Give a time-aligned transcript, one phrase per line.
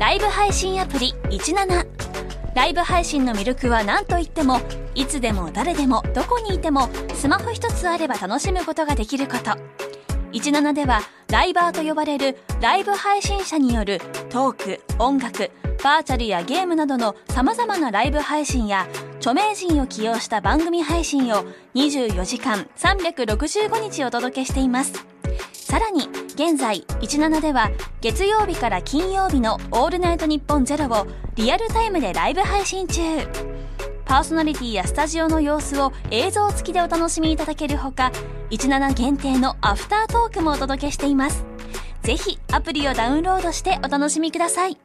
[0.00, 1.86] ライブ配信アプリ17
[2.54, 4.58] ライブ配信の魅力は何といっても
[4.94, 9.50] いつでも誰でもどこにいてもスマホ一つあれば楽しむことができること。
[10.32, 14.00] 17ではライバーと呼ばれるライブ配信者による
[14.30, 15.50] トーク音楽
[15.84, 21.44] バーチャルやゲームなどの様々なライブ配信や著名人を起用した番組配信を
[21.74, 25.19] 24時間365日お届けしています。
[25.70, 33.00] さらに現在17では月曜日から金曜日の「オールナイトニッポンゼロをリアルタイムでライブ配信中。
[34.04, 38.10] パーソナリティやスタジオの様子を映像付きでお楽しみいただけるほか
[38.50, 41.44] 17限定のアフタートークもお届けしています。
[42.02, 44.76] ぜひアプリをダウンロードしてお楽しみください。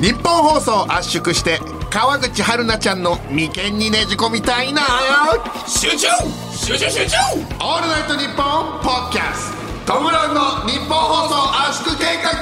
[0.00, 1.60] 日本放送圧縮して
[1.92, 4.80] 川口春奈ちゃんの眉間にねじ込みたいな。
[5.68, 6.08] 集中
[6.50, 9.52] 集中集中オールナイトニッポンポッキャス
[9.84, 10.00] ト。
[10.00, 11.34] ムランの日本放送
[11.68, 12.32] 圧縮計画。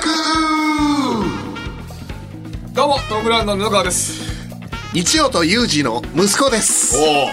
[2.74, 4.22] どうもトムブラウンの布川です。
[4.94, 6.96] 日曜とユージの息子です。
[6.96, 7.24] お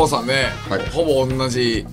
[0.00, 0.90] お父さんね、はい。
[0.90, 1.86] ほぼ同じ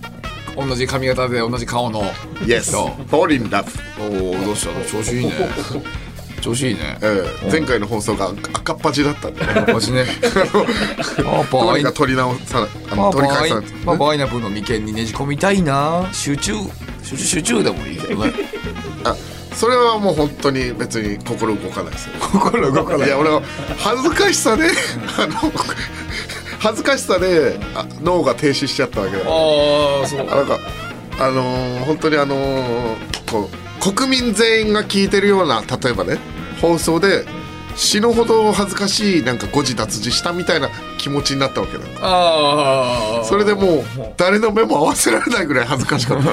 [0.55, 2.01] 同じ髪型で同じ顔の
[2.41, 3.67] Yes そう Fall in love
[4.01, 4.83] おおどうしたの？
[4.85, 5.33] 調子いいね
[6.41, 6.97] 調子いいね。
[7.01, 7.51] ええ。
[7.51, 9.53] 前回の放送が赤っ端だったんでね。
[9.67, 10.05] 私ね。
[11.23, 13.65] パパどうにか取り直さなあのパパ取り返さない。
[13.65, 16.07] とパパアイナプーの眉間にねじ込みたいな。
[16.13, 16.53] 集中。
[17.03, 18.33] 集中集中でもいいけどね。
[19.03, 19.15] あ
[19.53, 22.13] それはもう本当に別に心動かないですよ。
[22.19, 22.99] 心動かい。
[23.09, 23.41] や俺は
[23.77, 24.65] 恥ずかしさで
[25.17, 25.51] あの
[26.59, 29.25] 恥ずかしさであ脳が停止しちゃったわけだよ
[30.01, 30.59] ああそうあなんか
[31.19, 36.17] あのー本当にあのーこう国民全員が聞いてるような例えばね
[36.61, 37.25] 放送で
[37.77, 41.83] 死ぬほど恥ずかしいなんか誤字脱字したみたいな気持ちになったわけだ。
[42.01, 43.83] ああそれでもう
[44.17, 46.25] 誰の目も合わせられないぐらい恥ずかしかった。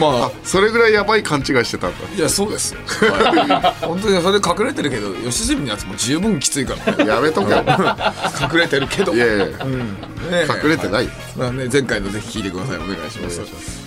[0.00, 0.30] まあ。
[0.42, 2.08] それぐらいやばい勘違いしてたんだ。
[2.16, 2.74] いやそうです。
[2.74, 3.86] よ、はい。
[3.86, 6.96] 本当にそれ隠れてるけど吉住のやつも十分きついから。
[6.96, 7.52] ねやめとけ。
[7.52, 7.62] よ
[8.40, 9.14] 隠れてるけど。
[9.14, 9.46] いやいや。
[9.46, 9.52] ね
[10.62, 11.08] 隠れてない。
[11.36, 12.76] まあね、前回のぜひ聞いてください。
[12.78, 13.42] お願いします。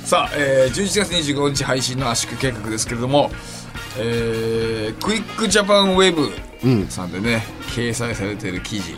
[0.08, 3.32] さあ、えー、11月25日配信の圧縮計画ですけれども、
[3.98, 6.32] えー、クイックジャパンウェブ
[6.90, 7.44] さんでね、
[7.76, 8.98] 掲載されている記事、は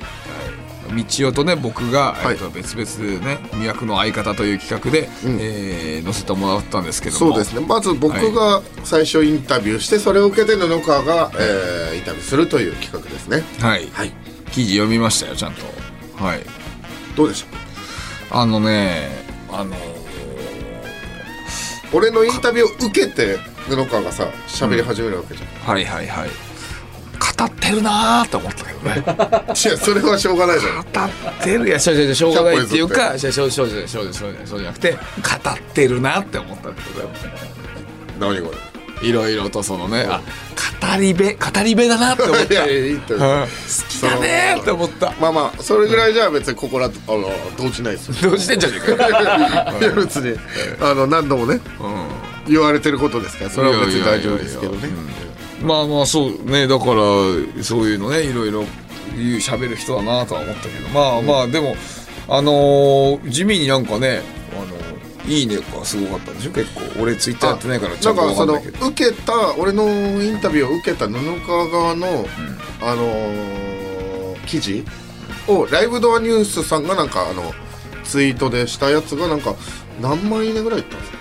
[0.95, 2.35] い、道夫とね僕が、はい。
[2.35, 7.33] えーと別々ね「魅惑の相方」という企画で、えー載せてもらったんですけども。
[7.33, 7.59] そうですね。
[7.67, 13.43] まず僕が最初インタビューしてそれを受けて布川が、えーインタビューするという企画ですね。
[13.59, 14.13] はい、はい。
[14.51, 15.63] 記事読みましたよちゃんと。
[16.23, 16.39] はい。
[17.15, 17.45] どうでしょ
[18.33, 19.09] うあのね
[19.51, 19.75] あの
[21.93, 23.37] 俺のインタビューを受けて
[23.67, 26.29] 布川がさ喋り始めるわけじゃん、はいはいはい。
[27.37, 28.95] 語ってるなーと思ったけどね。
[29.53, 30.75] いやそれはしょうがないじゃん。
[30.75, 34.13] 語ってるいやしょうしょうしょうがないっていうかしょうしょうしょうしょうしょう
[34.45, 37.09] そうじゃなくて語ってるなって思ったってことよ
[38.19, 38.53] 何こ
[39.01, 40.21] いろいろとそのねあ
[40.87, 42.55] 語り部語り部だなって思って。
[42.57, 42.61] う。
[42.63, 42.97] ん。
[42.99, 43.47] 好
[43.89, 45.13] きだねーって思った。
[45.19, 48.31] まあまあそれぐらいじゃあ別にここらあの動じないですよ。
[48.31, 50.37] どうしてんじゃねえか 別に。
[50.81, 51.59] あの何度もね
[52.47, 54.89] 言われてることですからそれは別に大丈夫ですけどね。
[55.61, 58.63] まあまあそうねだからそういうのねいろいろ
[59.15, 61.75] 言う喋る人だなとは思ったけどまあまあでも
[62.29, 64.21] あのー地味になんかね
[64.53, 64.59] あ
[65.25, 66.51] のいいねがすごかったんでしょ？
[66.51, 67.01] 結構。
[67.01, 68.87] 俺ツイッターやってないからちゃんとかんないけど。
[68.87, 69.89] 受けた俺の
[70.23, 71.13] インタビューを受けた布
[71.47, 72.25] 川側の、
[72.81, 74.85] あのー記事
[75.49, 77.51] をライブドアニュースさんがなんかあの
[78.05, 79.55] ツイートでしたやつがなんか
[80.01, 81.16] 何万いいねぐらいいったんですか？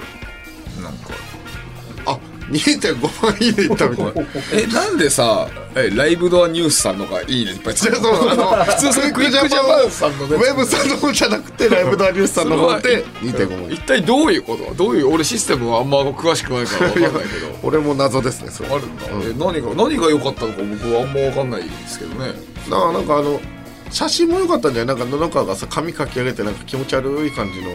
[2.50, 4.12] 2.5万いいねいったみたいな。
[4.54, 10.36] えなんでさえライブドアニュースさんのがいいねいっぱいつじゃあそうあの 普通それクイックジャパンさんのね。
[10.36, 14.74] ウェブさんの方じゃなくてライブドアニュースさんの方で2.5万一体どういうこと？
[14.74, 17.46] どういう俺システムはあんま詳しくないから分かんないけど。
[17.62, 18.68] 俺も謎ですねそれ。
[18.70, 22.32] あるんだ、え何が何が良かったのか僕はあんま分かんないですけどね。
[22.70, 23.40] だからなんかあの
[23.90, 24.96] 写真も良かったんじゃない？
[24.96, 27.70] なんか布川がさ髪かき上げてなんか気持ち悪い感じの。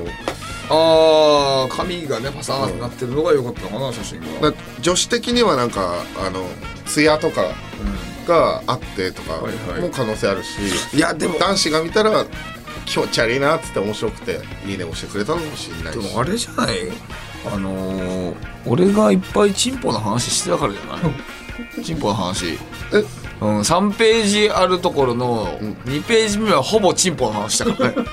[0.74, 4.52] ああ髪がねパサーンってなってるのが良かったのかな写真が。
[4.52, 6.46] だ女子的にはなんかあの
[6.86, 7.44] 艶とか
[8.28, 9.38] があってとか
[9.82, 10.60] も可能性あるし、
[10.96, 11.38] いやでも。
[11.40, 12.26] 男子が見たら
[12.86, 16.00] 気持ち悪いなっつって面白くていいね押してくれたのかもしれないし。
[16.00, 16.76] でもあれじゃない？
[17.54, 18.36] あのー、
[18.68, 20.98] 俺がいっぱいチンポの話してたからじゃな
[21.80, 21.84] い？
[21.84, 22.54] チンポの話。
[22.94, 23.04] え
[23.42, 25.48] うん、3ページあるところの
[25.86, 27.96] 2ページ目はほぼチンポの話したからね。
[27.98, 28.08] だか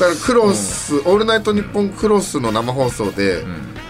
[0.00, 3.44] らクロス、オールナイトニッポンクロスの生放送で、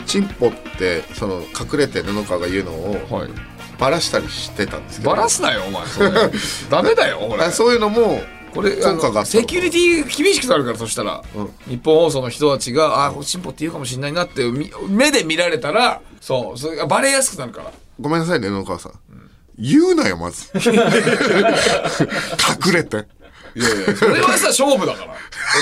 [0.07, 3.31] チンポってその隠れて布川が言うのをはい。
[3.79, 5.11] バラしたりしてたんですけど。
[5.11, 6.11] バラすなよお前それ。
[6.69, 8.21] ダメだよ俺あそういうのも
[8.53, 11.23] これ効果がセキュリティ厳しくなるからそしたら、
[11.69, 18.93] 日本放送の人たちがああ進歩って言うかもしれないなってみ目で見られたらそうそれがバレやすくなるからごめんなさいね野川さん、
[19.59, 20.51] 言うなよまず。
[20.57, 20.63] 隠
[22.73, 23.07] れて。
[23.57, 25.11] いやいやそれはさ勝負だから。
[25.11, 25.15] こ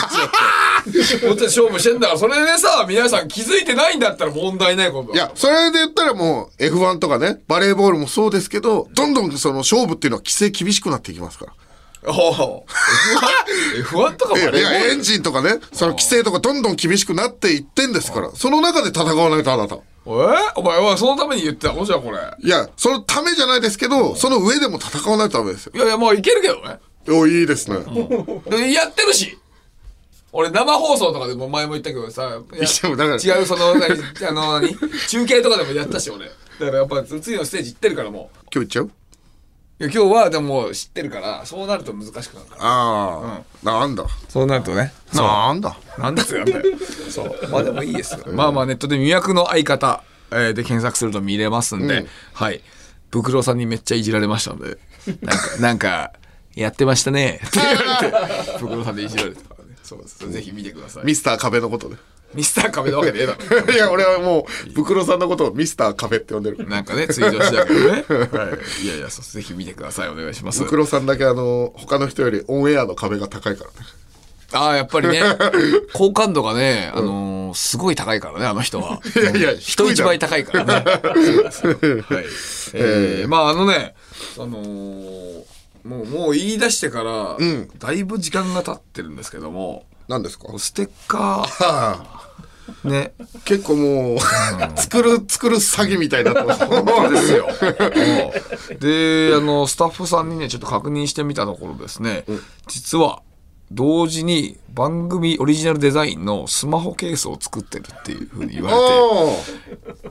[0.07, 1.27] っちだって。
[1.27, 2.19] こっちで勝負してんだから。
[2.19, 11.53] それでさ皆さん気づいてないんだったら問題ないことだいや、それで言ったらもう F1 とかね、バレーボールもそうですけど、どんどんその勝負っていうのは規制厳しくなっていきますから。
[12.09, 12.67] おお
[13.83, 19.79] F1, F1 とかいや、いやエンジンとかね、その規制とかどんどん厳しくなっていってんですから、その中で戦わないとあなた。
[20.07, 21.85] えお前おいそのために言ってたの？
[21.85, 22.19] じゃあこれ。
[22.39, 25.73] いや、そのためじゃないですけど、その上でも戦わないとダメですよ。
[25.75, 26.79] いやいやもういけるけどね。
[27.09, 27.79] おいいですね。
[28.49, 29.37] でやってるし。
[30.33, 32.89] 俺生放送とかでも前も言ったけどさ違うそ
[33.57, 33.85] の何？
[34.29, 34.77] あの何？
[35.09, 36.27] 中継とかでもやったし俺。
[36.27, 38.91] だからやっぱ次のステージ行ってるからも今日行っちゃう？
[39.79, 44.07] や今日はでも知ってるからそうなると難しくなるからああ、なんだ？
[44.29, 45.77] そうなるとねなんだ？
[45.99, 46.55] なんですよ、ね、
[47.11, 47.49] そう。
[47.51, 48.25] まあでもいいですよ。
[48.33, 52.63] まあまあネットで魅惑の相方、えーで検索すると見れますんで、うんはい。
[53.11, 54.79] ブクロさんにめっちゃいじられましたので、
[55.23, 56.13] なんか、 なんか、
[56.55, 57.41] やってましたね。
[57.47, 59.77] って言われて、ブクロさんでいじられてたからね。
[59.83, 60.29] そうです。
[60.31, 61.05] ぜひ見てください。
[61.05, 61.97] ミスター壁のことで。
[62.37, 63.73] ミスター壁なわけねえだろ。
[63.73, 66.69] いや、俺はもう、ブクロさんのことをミスター壁って呼んでる。
[66.69, 68.05] なんかね、ツイートしたけどね。
[68.39, 68.85] はい。
[68.85, 70.09] いやいや、ぜひ見てください。
[70.09, 70.61] お願いします。
[70.61, 73.77] ブクロさんだけあの、他の人よりオンエアの壁が高いからね。
[74.53, 75.21] ああ、やっぱりね、
[75.93, 79.01] 好感度がね、あのーすごい高いからね、あの人は。
[79.17, 80.73] いやいや人一倍高いからね。
[80.75, 80.85] はい。
[82.75, 83.95] えーまああのね、
[84.37, 85.43] あのー
[85.85, 87.13] もう、もう言い出してから、
[87.45, 90.47] んだいぶ時間が経ってるんですけども、何ですか？
[90.59, 92.26] ステッカはー、
[92.85, 94.19] ね、あ、結構もう、
[94.79, 96.67] 作る、作る詐欺みたいになってます。
[96.67, 97.49] そうですよ。
[98.81, 102.25] で、あの、スタッフさんにね、ちょっと確認してみたところですね、
[102.67, 103.23] 実は、
[103.73, 108.83] 同時に番組オリジナルデザインのスマホケースを作ってるっていうふうに言われて、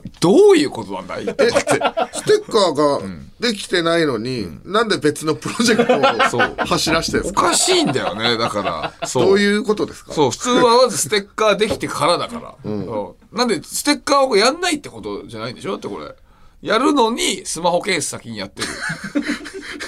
[0.20, 1.82] どういうことなんだいって思って。
[1.82, 3.00] あ、ステッカーが
[3.40, 7.42] できてないのに、なんで別のプロジェクトを走らしてるんでおすか？
[7.50, 9.06] かしいんだよね、だから。
[9.08, 9.26] そう。
[9.26, 10.12] どういうことですか？
[10.12, 12.54] そう、普通はまずステッカーできてからだから。
[12.64, 15.70] そうなんで、ステッカーをやんないってことじゃないんでしょ？
[15.72, 16.14] だってこれ。
[16.62, 18.68] やるのに、スマホケース先にやってる。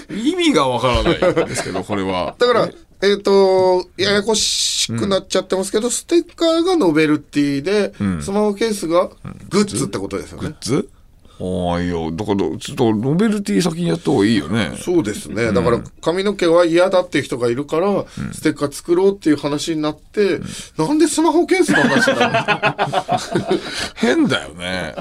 [0.17, 2.37] 意味がわからないんですけど、これは。
[2.39, 2.69] だから、
[3.01, 9.11] えっ、と、ややこしくなっちゃってますけど、ステッカーがノベルティで、スマホケースが
[9.49, 10.55] グッズってことですよね。
[10.61, 10.89] ズ？
[11.41, 14.73] ああ、いや、だから、ちょっと、ノベルティ先にやった方がいいよね。
[14.77, 15.53] そうですね。
[15.53, 20.41] だから、髪の毛は嫌だっていう人がいるから、ステッカー作ろうっていう話になって、
[20.77, 22.77] なんでスマホケースの話な
[23.95, 24.97] 変だよね。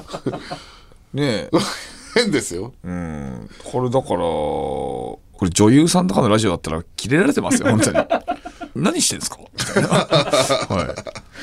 [1.14, 1.50] ねえ。
[1.52, 1.60] の
[2.14, 2.74] 変ですよ。
[2.84, 3.50] うん。
[3.64, 4.20] これだから、
[5.38, 7.98] これ女優さんとかのラジオだったらキレられてますよ、本当に。
[8.75, 9.38] 何してんですか？
[10.74, 10.95] は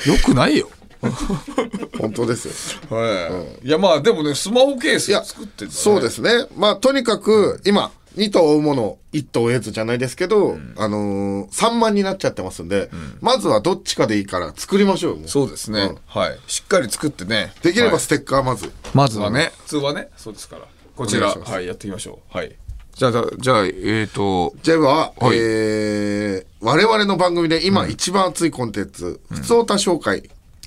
[0.05, 0.09] い。
[0.09, 0.69] よくないよ。
[1.99, 2.97] 本当ですよ。
[2.97, 3.67] はい。
[3.67, 6.47] いや、まあ、でもね、スマホケース作ってんだ、ね、そうですね。
[6.57, 16.39] まあ、とにかく、今、二頭追うもの、一頭追えずじゃないですけど、あのー、3万になっちゃってますんで、まずはどっちかでいいから作りましょうそうですね、はい。
[16.47, 17.53] しっかり作ってね。
[17.63, 18.71] できればはいステッカーまず。
[18.93, 20.63] まずはね、普通はね、そうですから。
[20.97, 22.37] こちら、はい、やっていきましょう。
[22.37, 22.55] はい。
[22.95, 30.19] じゃあ、じゃあじゃあ、えっ、ー、と、じゃあ、はいえー、我々の番組で今一番熱いコンテンツ、普通歌紹介、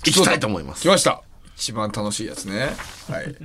[0.05, 0.81] いきたいと思います。
[0.81, 1.21] 来ました。
[1.55, 2.75] 一番楽しいやつね。
[3.09, 3.35] はい。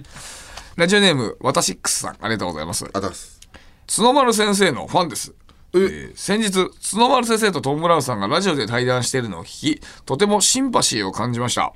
[0.76, 2.84] ラジオネーム、わたしっくすさん、ありがとうございます。
[2.92, 3.40] あだす。
[3.86, 5.32] 角丸先生のファンです。
[5.74, 6.50] えー先日
[6.92, 11.72] 角丸先生とトム・ブラウンさんがラジオで対談しているのを聞きとてもシンパシーを感じました、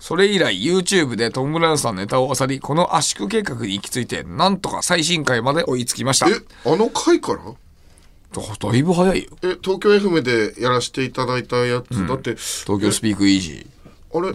[0.00, 6.28] それ以来 YouTube でトム・ブラウンさんのネタを漁りこの圧縮計画に行き着いてなんとか最新回まで追いつきました。
[6.28, 6.32] え、
[6.64, 7.40] あの回から？
[7.44, 9.30] だだいぶ早いよ。
[9.42, 13.66] え、東京 FM でやらせていただいたやつ、だって、東京スピークイージ
[14.12, 14.30] あれ、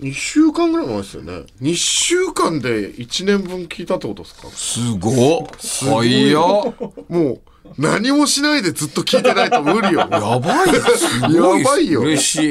[0.00, 1.44] 2週間ぐらい前ですよね。
[1.60, 4.48] 2週間で1年分聞いたってことですか？
[4.48, 5.46] ーすごっ。
[5.60, 7.04] 早っ。
[7.08, 7.40] もう、
[7.78, 10.00] 何もしないでずっと聞いてないと無理よ。
[10.00, 12.00] やばいすごいやばいよ。
[12.00, 12.48] 嬉し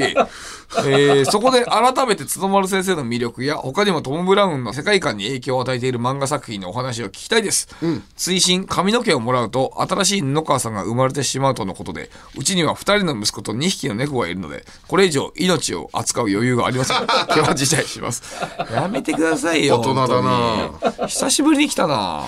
[0.78, 7.68] えーそこで改めて角丸先生の魅力や他にもトム・ブラウンの世界観に影響を与えている漫画作品のお話を聞きたいです、
[8.16, 18.22] 追伸髪の毛をもらうと新しい布川さんが生まれてしまうとのことでうちには2人の息子と2匹の猫がいるのでこれ以上命を扱う余裕がありません 今日は辞退します。
[18.72, 21.06] やめてくださいよ大人だな。
[21.06, 22.24] 久しぶりに来たな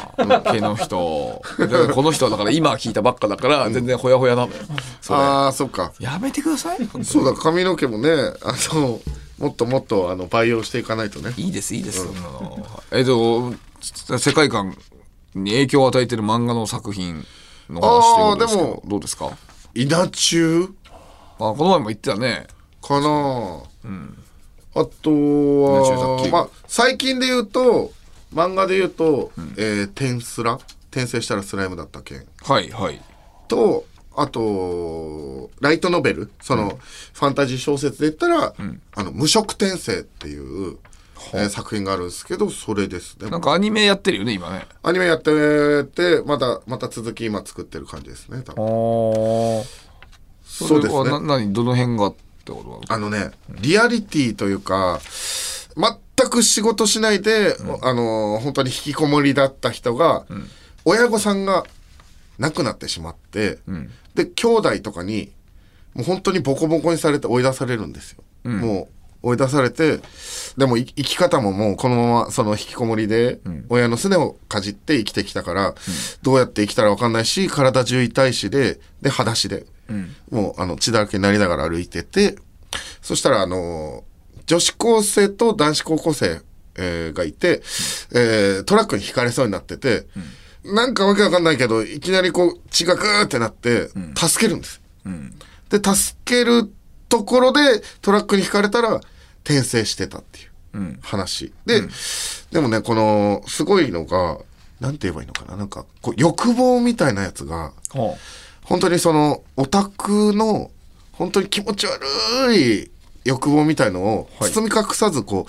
[0.52, 1.43] 毛の人。
[1.59, 4.47] でこの人はだから今聞いたばっかだから全然ほやほやな。
[4.47, 4.59] のよ。
[5.11, 5.92] ああ、そっか。
[5.99, 6.78] やめてください。
[7.04, 9.00] そうだ、髪の毛もね、あの、
[9.38, 11.35] もっともっとあの培養していかないとね。
[11.37, 12.14] いいですいいです、そん
[12.92, 13.52] えっと
[14.18, 14.76] 世界観
[15.35, 17.25] に影響を与えてる漫画の作品
[17.68, 19.30] の話ということですけどあーでもどうですか？
[19.75, 20.75] 稲中？
[20.85, 22.47] あこの前も言ってたね。
[22.80, 23.62] かな、
[24.75, 24.87] あ。
[25.02, 27.92] と稲中卓球は、まあ、最近で言うと
[28.35, 30.59] 漫画で言うと「えー転スラ」
[30.97, 32.26] 転生したらスライムだった件。
[32.43, 33.00] はいはい。
[33.49, 33.85] と
[34.17, 36.31] あとライトノベル。
[36.41, 36.79] その、
[37.12, 38.55] ファンタジー小説で言ったら
[38.97, 40.79] 「あの無色転生」っていう、
[41.35, 43.31] えー作品があるんですけどそれですね。
[43.31, 44.67] なんかアニメやってるよね今ね。
[44.83, 48.65] アニメやっててまたまた続き今作ってる感じですね多分。
[48.65, 49.65] ああ
[50.45, 51.11] そうですね。
[51.11, 52.15] な何どの辺がっ
[52.47, 55.00] てことあのね、リアリティというか、
[55.76, 60.25] 全く仕事しないで、あの、本当に引きこもりだった人が、
[60.87, 61.64] 親御さんが
[62.38, 63.59] 亡くなってしまって、
[64.14, 65.33] で、兄弟とかに、
[65.95, 68.23] もう本当にボコボコにされて追い出されるんですよ。
[68.61, 68.88] も
[69.23, 70.00] う追い出されて、
[70.57, 75.75] でもい生き方ももうこのままその引きこもりで、親のすねをかじって生きてきたから、
[76.23, 79.66] どうやって生きたらわかんないし、体中痛いしで、で、裸足で、
[80.31, 82.37] もうあの血だらけになりながら歩いてて、
[83.02, 84.05] そしたらあの
[84.47, 86.40] 女子高生と男子高校生、
[86.76, 87.62] えーがいて、
[88.14, 90.07] えートラックにひかれそうになってて、
[90.75, 94.81] なんかわけわかんないけど、いきなりこう血がグーってなって、助けるんです。
[95.71, 96.71] で、助ける
[97.09, 97.61] ところで
[98.03, 99.01] トラックにひかれたら
[99.45, 101.53] 転生してたっていう話。
[101.65, 101.83] で、
[102.51, 104.39] でもね、この、すごいのが、
[104.81, 105.57] なんて言えばいいのかな？
[105.57, 108.17] なんか、こう欲望みたいなやつが、は
[108.63, 110.71] 本当にそのオタクの
[111.13, 112.91] 本当に気持ち悪い
[113.25, 114.51] 欲望みたいのをはい。
[114.53, 115.47] 包み隠さずこ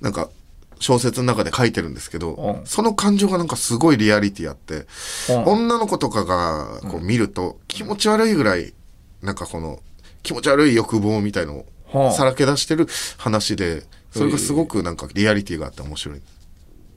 [0.00, 0.30] うなんか
[0.80, 2.66] 小説の中で書いてるんですけど、うん。
[2.66, 4.86] その感情がなんかすごいリアリティあって、
[5.32, 5.44] うん。
[5.44, 8.74] 女の子とかがこう見ると気持ち悪いぐらい
[9.22, 9.78] なんかこの
[10.22, 16.20] 気持ち悪い欲望みたいのはあをさらけ出してる話でそれがすごくなんかリアリティがあって面白い。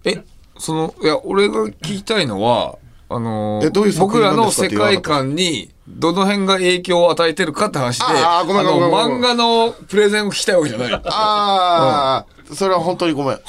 [0.05, 0.23] え
[0.57, 2.77] そのいや俺が聞きたいのは
[3.09, 8.53] あのー僕らの世界観にどの辺が影響を与えてるかって話でああの
[8.89, 10.93] 漫画のプレゼンを聞きたいわけじゃない。
[10.93, 12.25] ああ、
[12.55, 13.39] それは本当にごめん。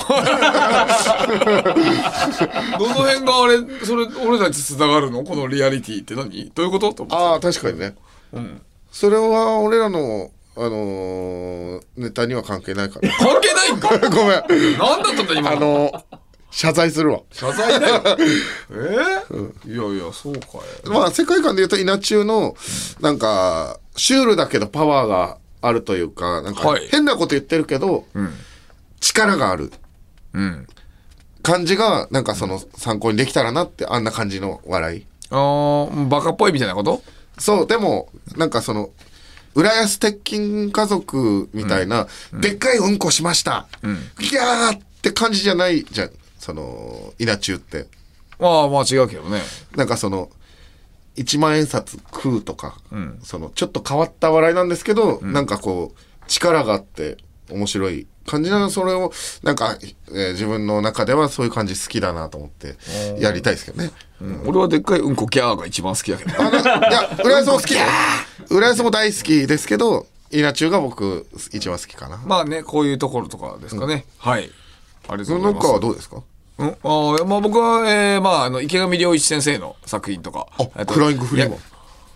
[2.78, 5.24] どの辺があれそれ俺たちつながるの？
[5.24, 6.50] このリアリティって何？
[6.54, 6.92] どういうこと？
[6.92, 7.94] とああ確かにね、
[8.90, 13.08] それは俺らの、あのーネタには関係ないから。
[13.10, 13.88] 関係ないんか？
[14.10, 14.78] ごめん。
[14.78, 16.02] 何だったんだ今あのー
[16.50, 17.20] 謝罪するわ。
[17.32, 18.00] 謝罪だよ。
[18.06, 19.72] えー？
[19.92, 20.40] いやいやそうか
[20.86, 20.88] い。
[20.88, 22.54] まあ世界観で言うと稲中の
[23.00, 26.86] なんかシュールだけどパワーがあるというかなんかはい。
[26.92, 28.04] 変なこと言ってるけど、
[29.04, 29.70] 力がある。
[30.32, 30.66] うん。
[31.42, 35.06] 感じがなんかその参考にできたらなってあんな感じの笑い。
[35.30, 37.02] あーバカっぽいみたいなこと？
[37.38, 38.90] そう、でも、なんかその、
[39.54, 43.66] 浦安鉄筋家族みたいな、でっかいうんこしました。
[43.82, 46.10] ギャーって感じじゃないじゃん。
[46.38, 47.86] その、稲中って。
[48.38, 49.42] まあまあ違うけどね。
[49.76, 50.30] なんかその、
[51.16, 52.76] 一万円札食うとか、
[53.22, 57.18] その、ちょっと変わった笑いなんですけど、なんかこう、力があって
[57.50, 62.76] 面白い感じなの、それを、なんか、えー自分の中ではそういう感じ好きだなと思って、
[63.20, 63.90] やりたいですけどね。
[64.46, 67.74] 俺はでっかいうんこギャーが一番好きだけどいや、浦安も好き。
[68.48, 72.22] 浦安も大好きですけど、稲中が僕一番好きかな。
[72.24, 74.50] まあねこういうところとかですかね、はい。
[75.08, 75.62] ありがとうございます。
[75.62, 76.22] 布川はどうですか？
[76.56, 80.46] うん、あーまあ僕は、えー、まああの池上良一先生の作品とか。
[80.74, 81.58] あとフライングフリーマン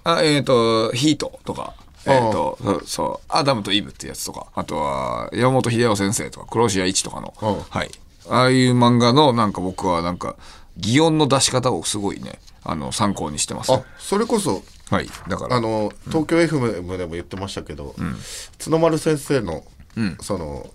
[0.05, 1.75] あえっ、とヒートとか
[2.07, 3.27] えっ、とそうそう。
[3.29, 4.47] アダムとイブってやつとか。
[4.55, 7.61] あとは山本秀夫先生とか黒潮一とかの、うん。
[7.63, 7.91] はい。
[8.31, 10.37] ああいう漫画のなんか僕はなんか
[10.77, 13.73] 擬音の出し方をすごいねあの参考にしてます。
[13.73, 15.09] あ、それこそ、はい。
[15.29, 15.57] だから。
[15.57, 17.95] あの、東京 FM でも言ってましたけど、
[18.59, 19.65] 角丸先生の、
[20.21, 20.67] その、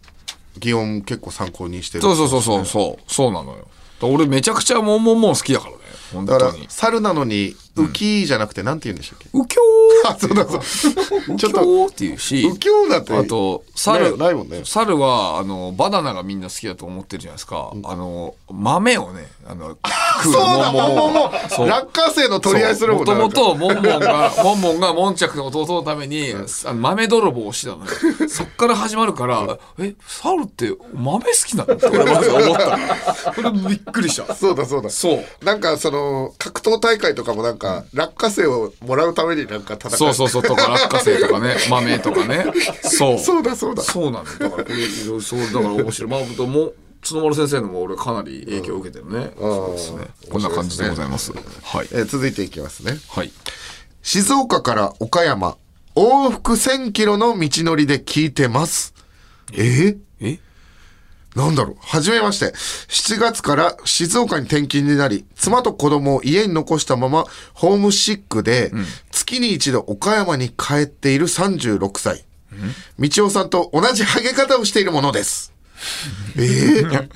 [0.57, 2.01] 擬音結構参考にしてる。
[2.01, 3.11] そうそうそうそうそう。
[3.11, 3.67] そうなのよ。
[4.01, 5.77] 俺めちゃくちゃモンモンモン好きだからね。
[6.11, 9.29] 本当に、猿なのに、浮きじゃなくて、なんて言うんでしたっけ？
[9.33, 9.61] うきょ
[10.05, 10.59] あ、そうだそう。
[10.59, 13.13] ーちょっと、うっていうし浮世だって。
[13.13, 14.61] あと猿、ねないもんね。
[14.63, 19.77] 猿はあのバナナがみんな好きだと思ってるじゃないですか、あの豆をねあの
[20.23, 21.31] 食そうだ、もんもんもん。
[21.49, 21.67] そう。
[21.67, 26.33] 落花生の取り合いするもんもともとモンモンがモンモンがモンチャクの弟のために、
[26.65, 27.91] あの豆泥棒をしてたのよ
[28.29, 31.73] そっから始まるからえ猿って豆好きなの？
[31.73, 32.77] って俺まず思った。
[33.33, 34.35] これびっくりした。
[34.35, 34.89] そうだそうだ。
[34.89, 35.45] そう。
[35.45, 42.45] なんかその格闘大会とかもなんか落花生をもらうためになんか戦そうそうそうとか落花生とかね 豆とかね。
[42.83, 43.19] そう。
[43.19, 43.81] そうだそうだ。
[43.81, 44.37] そうなんだよ。
[44.39, 46.11] だからこれそうだから面白い。
[46.11, 50.07] まあもう角丸先生のも俺かなり影響を受けてるね、そうですね。
[50.29, 51.33] こんな感じでございます。
[51.33, 51.87] はい。
[51.91, 52.97] えー続いていきますね。
[53.09, 53.31] はい。
[54.01, 55.57] 静岡から岡山
[55.95, 58.93] 往復1000キロの道のりで聞いてます。
[59.53, 59.97] えー？
[60.21, 60.39] え？
[61.35, 62.53] なんだろうはじめまして。
[62.89, 68.71] 7月から静岡に転勤になり、妻と子供を家に残したまま、ホームシックで、
[69.11, 72.25] 月に一度岡山に帰っている36歳。
[72.99, 75.52] 道夫さんと同じハゲ方をしているものです。
[76.37, 77.09] ええ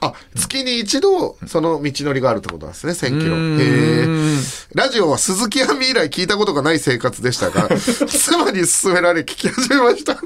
[0.00, 3.36] あ、月に一度、その道のりがあるってことなんですね、1000キロ。
[3.36, 4.52] へえ。
[4.74, 7.68] ラジオは鈴木亜美以来聞いたことがない生活でしたが、
[8.08, 10.16] 妻に勧められ聞き始めました。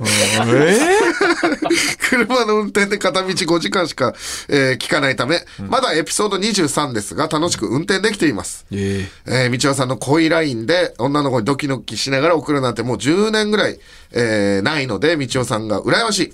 [2.08, 4.14] 車の運転で片道5時間しか、
[4.48, 8.66] えー聞かないため、まだエピソード23ですが、楽しく運転できています。
[8.70, 13.78] ええー、道夫さんの恋ラインで女の子にドキドキしながら送るなんてもう10年ぐらい、
[14.12, 16.32] えーないので、道夫さんが羨ましい。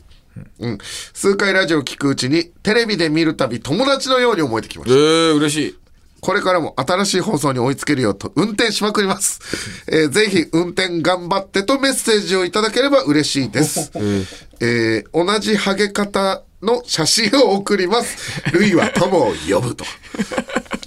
[0.60, 0.78] うん。
[1.12, 4.98] 数回ラジオを聞くうちに、テレビで見るたび友達のように思えてきまえした。
[4.98, 5.78] ー、嬉しい。
[6.22, 9.40] これからも新しい放送に追いつけるようと運転しまくります。
[9.90, 13.90] えーぜひ運転頑張ってとメッセージをいただければ嬉しいです。
[14.60, 18.40] えー同じハゲ方の写真を送ります。
[18.52, 19.84] ルイは友を呼ぶと。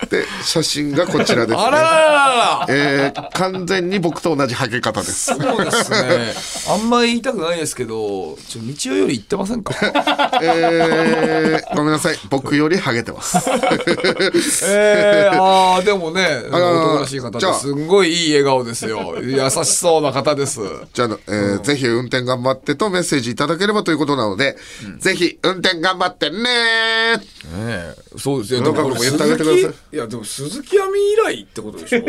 [0.09, 1.63] で、写真がこちらです、ね。
[1.65, 2.25] あらららら
[2.59, 5.25] らえー完全に僕と同じハゲ方です。
[5.35, 6.33] そうですね。
[6.69, 9.73] あんまり言いたくないですけど、ちょ道夫より言ってませんか？
[10.41, 12.17] えーごめんなさい。
[12.29, 13.37] 僕よりハゲてます。
[14.67, 19.15] えー、ああ、でもね、あの男らしい方じゃあですんごいいい笑顔ですよ。
[19.21, 20.59] 優しそうな方です。
[20.93, 24.55] じゃあ、えーぜひ運転頑張ってとメッセージいただければということなので、
[24.99, 27.21] ぜひ運転頑張ってねね
[27.55, 28.61] えそうですよ。
[28.61, 32.01] なんかこれも言ってあげてくださいいや、でも鈴木亜美以来ってことでしょ、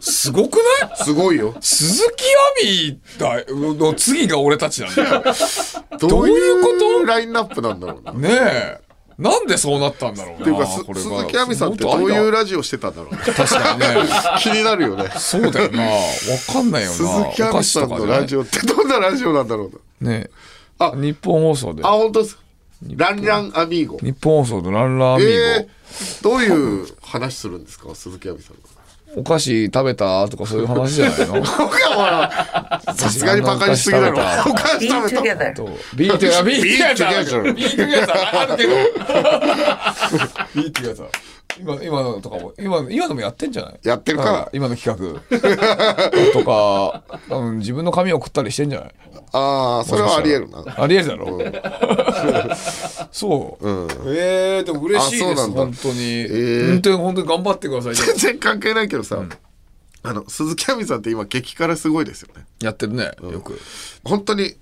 [0.00, 0.96] すごくない？
[0.96, 1.54] すごいよ。
[1.60, 5.22] 鈴木亜美だの次が俺たちなんだよ。
[6.00, 6.68] どういうこ
[7.00, 7.04] と？
[7.04, 8.12] ラインナップなんだろうな。
[8.12, 8.80] っねえ。
[9.18, 10.44] なんでそうなったんだろうな。
[10.44, 13.18] ていうか、鈴木亜美さんってどういうラジオしてたんだろうね。
[13.18, 13.86] 確かにね。
[14.40, 15.10] 気になるよね。
[15.18, 15.82] そうだよな。
[15.82, 15.90] わ
[16.50, 16.94] かんないよな。
[16.94, 18.40] 鈴木亜美さんのラジオ。
[18.40, 20.10] オってどんなラジオなんだろうな。
[20.12, 20.30] ねえ。
[20.78, 21.88] あ日本放送であ、。
[21.88, 22.38] 本当です。
[22.86, 23.98] ランランアミーゴ。
[23.98, 25.32] 日本放送のランラーアミーゴ。
[25.32, 27.94] えー、どういう話するんですか？
[27.94, 28.60] 鈴木亜美さんが。
[29.16, 31.34] お菓子食べたとかそういう話じゃないの？
[31.40, 34.18] 僕はほら、さすがにバカにしすぎだろ。
[34.18, 35.52] お菓子食べた。
[35.54, 38.70] とビートやビートやつ together ビートやつあるけど。
[40.54, 41.02] ビートやつ
[41.58, 43.78] 今今のとかも今の今のもやってんじゃない？
[43.82, 45.20] やってるかはい今の企画。
[46.32, 48.94] とか多分自分の髪を送ったりしてんじゃない？
[49.32, 50.82] ああ、それはあり得るな。
[50.82, 51.38] ありえるだろ。
[53.12, 53.66] そう、
[54.14, 55.60] えー、でも嬉しいですあそうなんだ。
[55.60, 56.26] 本当に、
[56.96, 57.94] 本当に頑張ってください。
[57.94, 59.22] 全然関係ないけどさ、
[60.02, 62.46] あの、鈴木亜美さんって今激辛すごいですよね。
[62.60, 63.60] やってるねよく。
[64.04, 64.54] 本当に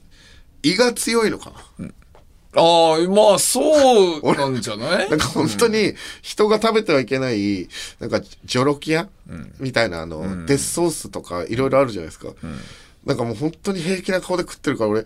[0.62, 1.86] 胃が強いのかな。
[2.56, 5.08] ああまあそうなんじゃない？
[5.10, 7.68] なんか本当に人が食べてはいけない、
[8.00, 9.08] なんかジョロキア、
[9.58, 12.28] みたいなあの、デスソースとかいろいろあるじゃないですか。
[13.04, 15.04] なんかもう本当に平気な顔で食ってるから俺、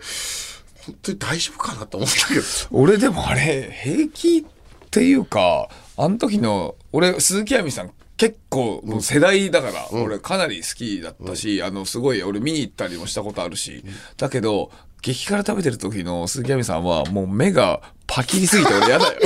[0.86, 2.40] 本当に大丈夫かなと思ったけど。
[2.70, 4.44] 俺でもあれ平気っ
[4.90, 13.82] ていうかあの時の俺鈴木亜美さん結構もう世代だから、俺かなり好きだったし、あのすごい俺見に行ったりもしたことあるし、
[14.18, 14.70] だけど
[15.02, 19.12] 激辛食べてる時の鈴木亜美さんはもう目がパキリすぎて俺嫌だよ。
[19.16, 19.18] あ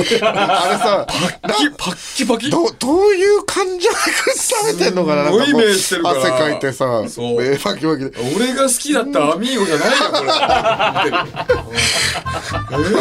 [0.69, 1.05] れさ、
[1.41, 2.49] パッキパッキパキ。
[2.51, 3.95] どう、どういう感情で
[4.37, 5.23] 食べてんのかな？
[5.23, 6.19] なんかすごい目してるから。
[6.19, 7.39] 汗かいてさ、そう。
[7.41, 8.11] 目パキパキで。
[8.35, 10.29] 俺が好きだったアミーゴじゃないよこれ。
[10.29, 10.33] え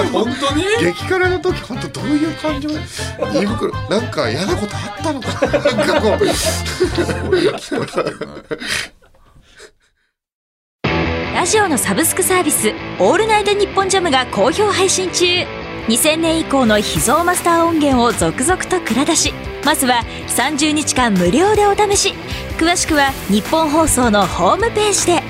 [0.07, 0.65] ー 本当に？
[0.81, 2.77] 激辛の時本当どういう感情で
[3.43, 3.73] 胃袋。
[3.91, 5.53] なんか嫌なことあったのかな？
[5.85, 6.25] なんかこう
[11.45, 15.27] ラジオのサブスクサービス「オールナイトニッポンジャム」が好評配信中。
[15.89, 19.35] 2000年以降の秘蔵マスター音源を続々と蔵出し。
[19.63, 22.15] まずは30日間無料でお試し。
[22.57, 25.23] 詳しくは日本放送のホームページで。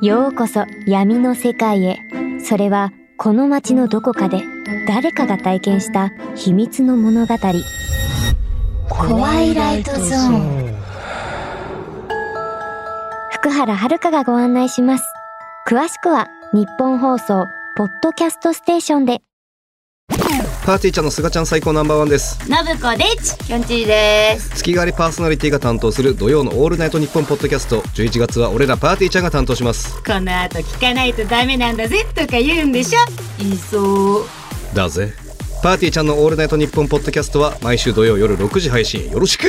[0.00, 1.98] ようこそ闇の世界へ。
[2.42, 4.42] それはこの街のどこかで
[4.88, 7.34] 誰かが体験した秘密の物語。
[8.88, 10.73] 怖いライトゾーン
[13.44, 15.04] 福原遥がご案内します。
[15.68, 17.44] 詳しくは日本放送
[17.76, 19.20] ポッドキャストステーションで。
[20.64, 22.38] パーティーちゃんのすがちゃん最高ナンバーワンです。
[22.50, 23.36] のぶこです。
[23.36, 24.48] きょんちぃです。
[24.48, 27.82] 月替わりパーソナリティが担当する土曜のオールナイトニッポンポッドキャスト。
[27.82, 30.02] 11月は俺らパーティーちゃんが担当します。
[30.02, 33.00] この後聞かないとダメなんだぜとか言うんでしょ。
[33.38, 34.24] 言いそう
[34.74, 35.12] だぜ。
[35.62, 39.10] パーティーちゃんのオールナイトニッポンポッドキャストは毎週土曜夜6時配信。
[39.10, 39.48] よろしく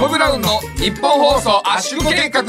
[0.00, 2.42] ム・ブラウンの日本放送圧縮計画。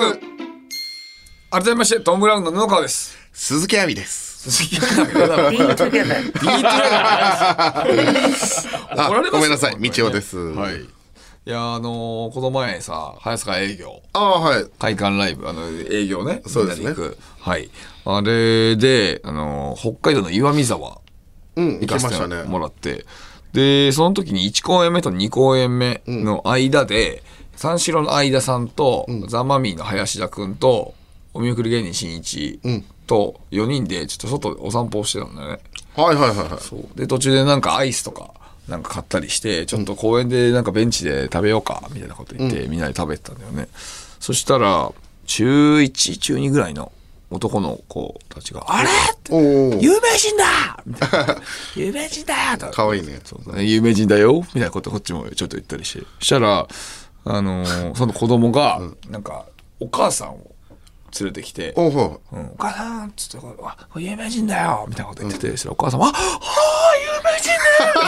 [1.50, 3.18] 改めましてトム・ブラウンの布川です。
[3.34, 4.50] 鈴木亜美です。
[4.50, 9.80] 鈴木亜美 be together be together 怒られますよごめんなさい。
[9.80, 10.38] 道夫です。
[10.38, 10.82] はい。
[11.44, 14.02] いやあのーこの前さ早坂営業。
[14.14, 14.66] ああはい。
[14.80, 16.42] 会館ライブあの営業ね。
[16.48, 16.94] そうですね。
[17.40, 17.70] はい。
[18.06, 21.00] あれであのー北海道の岩見沢
[21.58, 22.50] うん行行かせてきましたね。
[22.50, 23.06] もらって、
[23.54, 27.24] でその時に1公演目と2公演目の間で、
[27.56, 30.94] 三四郎の相田さんと、ザ・マミーの林田君と
[31.34, 32.60] お見送り芸人しんいち
[33.08, 35.60] と4人でちょっと外でお散歩をしてたんだよね。
[35.96, 36.60] はいはいはいはい。
[36.60, 36.88] そう。
[36.96, 38.32] で途中でなんかアイスとか
[38.68, 43.68] なんか買ったりしてちょっと公園でなんかベンチで食べようかみたいなこと言って、みんなで食べてたんだよね。
[44.20, 44.92] そしたら
[45.26, 46.92] 中1中2ぐらいの
[47.30, 50.80] 男の子たちが「あれ?」って有名人だ！
[50.86, 51.42] みたいな。
[51.76, 52.58] 有名人だよ！
[52.58, 52.86] とか。
[52.86, 53.20] わいいね。
[53.58, 54.34] 有名人だよ！
[54.34, 56.06] みたいなことこっちもちょっと言ったりして。
[56.20, 56.68] そしたら
[57.26, 58.80] あのー その子供が
[59.10, 59.46] なんか
[59.80, 60.56] お母さんを
[61.20, 62.36] 連れてきて「おうほう。
[62.38, 67.50] ん、お母さん」っつって「あこれ有名人だよ」みたいなこと言ってて、そしたらお母さんは「ああ有名人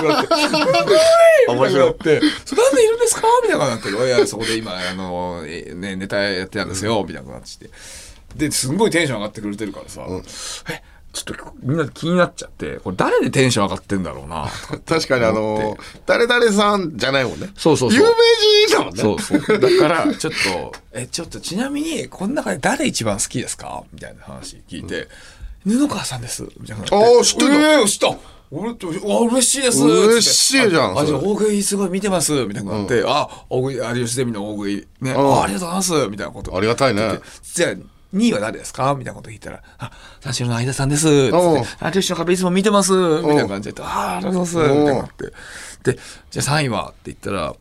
[0.01, 0.95] だよ」 って言われて
[1.49, 7.69] 「面白い」って「それなんでいるんですか?」みたいなことになって「いやそこで今あの、えね、ネタやってたんですよ」みたいなことになってきて。
[8.35, 10.01] ですんごいテンション上がってくれてるからさ、
[10.71, 10.81] え
[11.13, 14.47] ちょっとみんなで気になっちゃってこれ誰でテンション上がってんだろうな
[14.85, 18.13] 確かにあのー誰々さんじゃないもんねそうそうそう有名
[18.67, 19.59] 人だもんねそうそう。
[19.59, 23.83] だから、ちょっと、え、ちょっとちなみに、この中で誰一番好きですか？
[23.93, 25.07] みたいな話聞いて、
[25.65, 26.43] 布川さんです。
[26.59, 26.83] みたいな。
[26.83, 28.15] あー知ってんのええ知った
[28.51, 29.83] 俺って、あ、嬉しいです。
[29.83, 32.31] 嬉しいじゃんあ、あじゃあ大食いすごい見てます。
[32.45, 35.91] みたいななって、あ、大食い、有吉ゼミの大食い、ね、んあありがとうございます。
[36.09, 36.55] みたいなこと。
[36.57, 37.19] ありがたいね
[37.53, 37.73] じゃあ、
[38.13, 38.93] 2位は誰ですか？
[38.95, 41.01] みたいなこと聞いたら、あ、三四郎の相田さんです。
[41.03, 42.93] つっておう有吉の壁いつも見てます。
[42.93, 44.73] みたいな感じで、ああ、ありがとうございます。
[44.79, 45.93] みたいになって。
[45.93, 45.99] で、
[46.31, 46.89] じゃあ3位は？
[46.89, 47.55] って言ったら、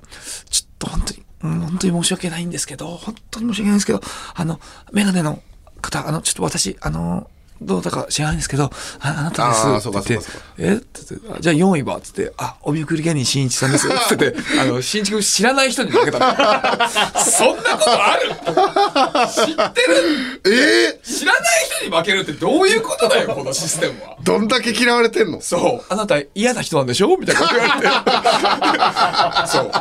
[0.51, 4.01] ちょっと本当に、うん本当に申し訳ないんですけど、本当に申し訳ないんですけど、
[4.35, 4.61] あの、
[4.93, 5.43] メガネの
[5.81, 7.29] 方、あの、ちょっと私、あの、
[7.64, 8.70] どうだか知らないんですけど、あ
[9.01, 9.88] あなたです。
[9.88, 10.72] って言ってえ？
[10.75, 11.96] って言って、あじゃあ4位は？
[11.96, 13.88] っつって、あ、お見送り芸人しんいちさんです。
[14.09, 16.27] つって、あの、しんいちくん知らない人に負けたの。
[17.22, 18.31] そんなことある？
[19.29, 20.42] 知ってる？
[20.46, 21.01] ええ？
[21.05, 21.42] 知らない
[21.81, 24.16] 人に負けるってどういうことだよ、このシステムは。
[24.22, 25.40] どんだけ嫌われてんの？
[25.40, 25.92] そう。
[25.92, 27.16] あなた嫌な人なんでしょ？
[27.16, 29.48] みたいなこと言われて。
[29.53, 29.72] そう。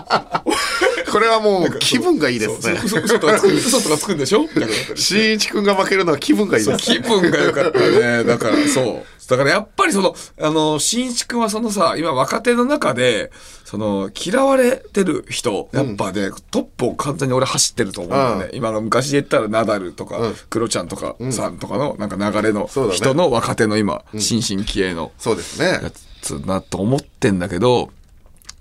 [1.11, 2.79] これはもう気分がいいですね。
[2.83, 4.41] 嘘嘘とかつく 嘘とかつくんでしょ？
[4.43, 6.77] みたいなこと言ったりしてしんいちくんが負けるのは気分がいいです。
[6.79, 8.23] 気分が良かったね。
[8.23, 9.03] だからそう。
[9.29, 13.31] だからやっぱりその、あの、しんいちくんはそのさ、今若手の中で、
[13.63, 18.45] その、嫌われてる人、やっぱね、トップを完全に俺走ってると思うんだよね。
[18.51, 18.57] うん。
[18.57, 20.35] 今の昔で言ったらナダルとか、うん。
[20.49, 25.79] クロちゃんとか、さんとかの、なんか流れの人の若手の今、新進気鋭のそうですね。
[25.81, 27.89] やつだと思ってんだけど、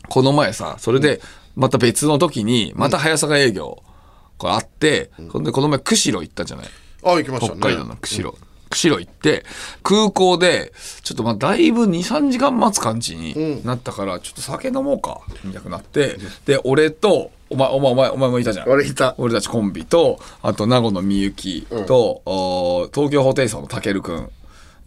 [0.08, 1.20] この前さ、それで、
[1.56, 3.82] また別の時に、また早坂営業、
[4.38, 6.66] これあって、ほんでこの前釧路行ったじゃない？
[7.04, 8.36] あ行きましたね北海道の釧路。
[8.70, 9.44] 釧路行って、
[9.82, 18.68] 空港で、ちょっとまあだいぶ2、3時間待つ感じになったから、ちょっと酒飲もうか、みたいになって、で、俺と、お前、お前、お前、お前もいたじゃん。
[18.68, 24.30] 俺いた俺たちコンビと、あと、名護のみゆきと、お東京ホテイソンのたけるくん。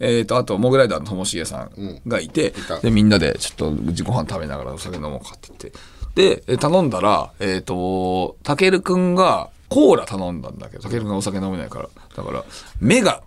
[0.00, 3.70] えー、とあとモグライダーのともしげさんがいて、たでみんなでちょっと
[4.02, 5.72] ご飯食べながらお酒飲もうかって言って
[6.14, 11.88] でえ頼んだらえっ、とたけるくんがコーラ頼んだんだけどたけるくんがお酒飲めないから。
[12.16, 12.44] だから
[12.80, 13.22] メガ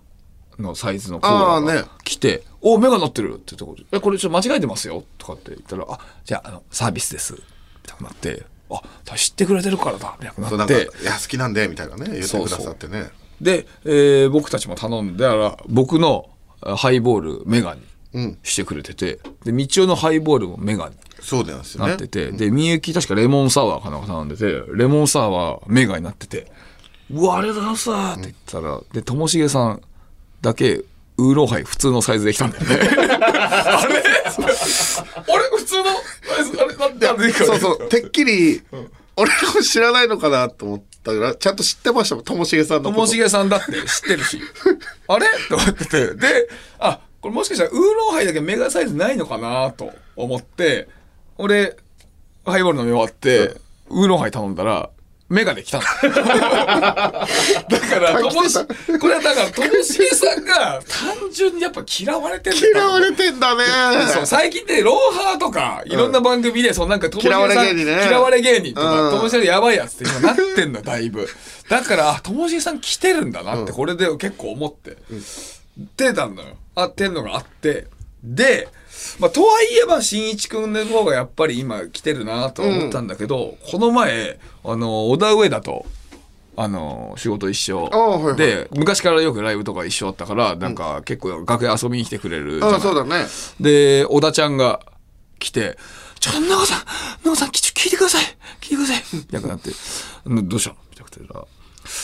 [0.58, 7.40] のサイズのコーラが来て「おメガ乗ってる」って言ってえこれちょっと間違えてますよ」とかって言ったら「あじゃああのサービスです」み
[7.86, 8.82] たいになって「あ
[9.16, 10.90] 知ってくれてるからだ」みたいななって。
[11.04, 12.10] や好きなんでみたいなね。
[12.12, 13.10] 言ってくださってね。
[13.40, 16.28] で、えー僕たちも頼んでだから僕の
[16.60, 17.82] あハイボールメガに
[18.42, 21.90] してくれてて、で道夫のハイボールもメガにそうなんですよね。
[21.90, 26.50] なってて、でみゆき確かレモンサワーかなんか頼んでてレモンサワーメガになってて
[27.10, 29.82] 「うわありがとうございます」って言ったら、でともしげさん
[30.40, 30.84] だけ
[31.18, 32.76] ウーロンハイ普通のサイズできたんだよね。
[32.78, 32.98] あれ？
[33.76, 34.00] あれ？
[35.56, 35.84] 普通の
[36.22, 36.76] サイズあれ？
[36.76, 37.88] なんでなんでそうそう。
[37.88, 38.62] てっきり
[39.16, 42.94] 俺も知らないのかなと思ったからちゃんと知ってましたもんともしげさんのこと。
[42.94, 44.40] ともしげさんだって知ってるし。
[45.08, 45.26] あれ？
[45.48, 46.14] と思ってて。
[46.14, 50.88] であこれもしかしたらウーロンハイだけメガサイズないのかなと思って
[51.36, 51.76] 俺
[52.46, 53.60] ハイボール飲み終わって、
[53.90, 54.88] ウーロンハイ頼んだら
[55.28, 55.84] メガネ来たの。
[56.08, 57.26] だか
[58.00, 58.56] ら、ともし、
[58.98, 63.64] これはだから、ともしげさんが単純にやっぱ嫌われてるんだよ嫌われてんだね。
[64.14, 68.08] そう、最近って、ローハーとか、いろんな番組で、そうなんか、ともしげさん、嫌われ芸人ね。
[68.08, 69.10] 嫌われ芸人とか、うん。
[69.10, 71.28] ともしげさんやばいやつって今なってんの、だいぶ。
[71.68, 74.96] だから、あともしげさん来てるんだなって、これで結構思って。
[75.96, 76.56] 出たんだよ。
[76.82, 77.86] あってんのがあって。
[78.22, 78.68] で、
[79.18, 85.86] まあ、とはいえば、しんいちくんの方がやっぱり今来てるなとは思ったんだけど、この前、あの、小田上田と、
[86.56, 87.84] あの、仕事一緒。
[87.84, 88.36] はいはい。
[88.36, 93.26] で、昔からよくライブとか一緒だったから、なんか結構楽屋遊びに来てくれるあそうだね。
[93.60, 94.80] で、小田ちゃんが
[95.38, 95.78] 来て、
[96.18, 96.82] ちょっと、長さん、
[97.24, 98.24] 長さん、聞いてください。
[98.60, 99.02] 聞いてください。
[99.12, 99.70] みたいになって、
[100.24, 100.76] うんどうしたの？
[100.90, 101.44] みたいな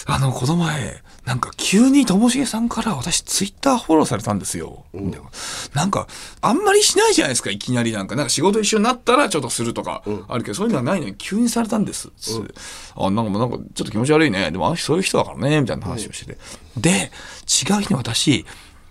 [0.06, 4.84] あの、この前、なんか急にともしげさんから私ツイッターフォローされたんですよ。
[4.92, 5.30] みたいな
[5.74, 6.06] なんか、
[6.42, 8.14] あんまりしないじゃないですか、いきなりなんか。
[8.14, 12.10] なんか仕事一緒になったらちょっとするとか、あるけど、そういうのはないのに急にされたんです。
[12.18, 12.54] つって
[12.94, 14.50] あ、なんかもうなんかちょっと気持ち悪いね。
[14.50, 16.38] でもあの人そういう人だからね、みたいな話をしてて。
[16.76, 18.44] で、違う日に私、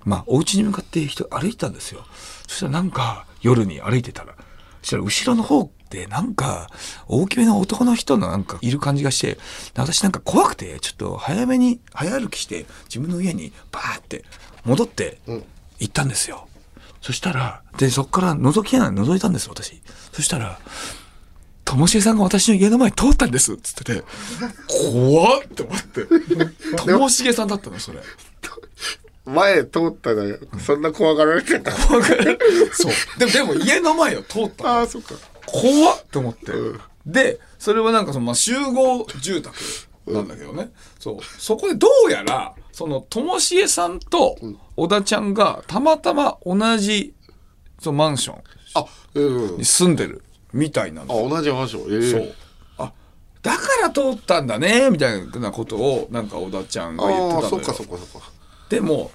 [0.06, 2.06] まあ、お家に向かって人歩いてたんですよ。
[2.48, 4.36] そしたらなんか、夜に歩いてたら、
[4.82, 6.72] そしたら後ろの方でなんか、
[7.08, 9.38] 大きめの男の人のなんかいる感じがして、
[9.76, 14.26] 私なんか怖くて、ちょっと早めに、早歩きして、自分の家にバーって
[14.66, 15.20] 戻って
[15.80, 16.48] 行ったんですよ。
[17.00, 19.80] そしたら、で、そっから覗きながら覗いたんです、私。
[20.12, 20.60] そしたら、
[21.64, 24.04] ともしげさんが私の家の前通ったんですっつってて、
[24.68, 26.08] 怖っって思って。
[26.76, 28.00] ともしげさんだったの、それ。
[29.26, 31.94] 前通ったのよそんな怖がられてたそ
[32.90, 33.20] う。
[33.20, 36.06] でも、でも家の前を通ったのああそっか怖っ！
[36.12, 36.52] と思って、
[37.06, 39.56] でそれはなんかその、まあ、集合住宅
[40.08, 41.18] なんだけどね、そう。
[41.40, 44.38] そこでどうやらそのともしえさんと
[44.76, 47.14] 小田ちゃんがたまたま同じ
[47.80, 48.44] そのマンション
[48.76, 52.04] あうんに住んでるみたいなんあだ同じマンション。
[52.04, 52.12] ええ。
[52.12, 52.36] そう。
[52.80, 52.92] あ
[53.42, 57.44] だから通ったんだねみたいなことをなんか小田ちゃんが言ってたのよ。
[57.44, 58.30] ああそっかそっかそっか。
[58.70, 59.12] でも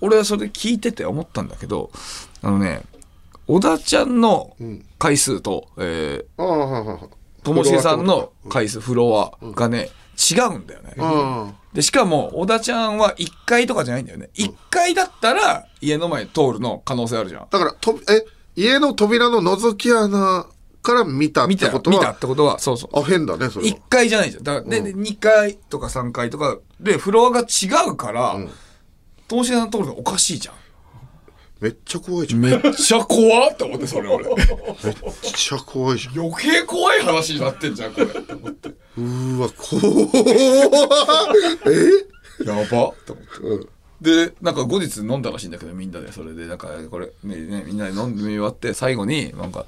[0.00, 1.90] 俺はそれ聞いてて思ったんだけど
[2.42, 2.82] あのね
[3.46, 4.56] 小田ちゃんの
[4.98, 6.98] 回数と、えーああはいはいはい
[7.42, 9.90] ともしげさんの回数、フロアがね、
[10.30, 10.94] 違うんだよね。
[10.96, 14.28] うんで、しかも、小田ちゃんは1階とかじゃないんだよね。
[14.34, 17.46] 1階だったら、家の前通るの可能性あるじゃん。
[17.50, 18.24] だからとえ
[18.54, 20.46] 家の扉の覗き穴
[20.82, 22.98] から見たっ見た、てこと見たはってことは、そうそう。
[23.00, 24.42] あ変だねそれは1階じゃないじゃん。
[24.44, 27.44] だから、で、で2階とか3階とかで、フロアが違
[27.88, 28.36] うから、
[29.26, 30.54] ともしげさんの通るのおかしいじゃん。
[31.62, 34.24] めっちゃ怖いじゃんめっちゃ怖って思って、それ俺。
[34.24, 34.36] めっ
[35.22, 38.06] ちゃ怖いじゃん余計怖い話になってんじゃん、これ。
[38.06, 38.68] って思って。
[38.68, 39.80] うーわ怖
[41.72, 42.44] え？
[42.44, 43.60] やばと思っ
[44.00, 44.26] て。
[44.26, 49.64] で、なんか後日飲んだらしいんだけど、みんなで、それで、なんか、これ、ね、ね、みんなで飲んで終わって、最後に、なんか、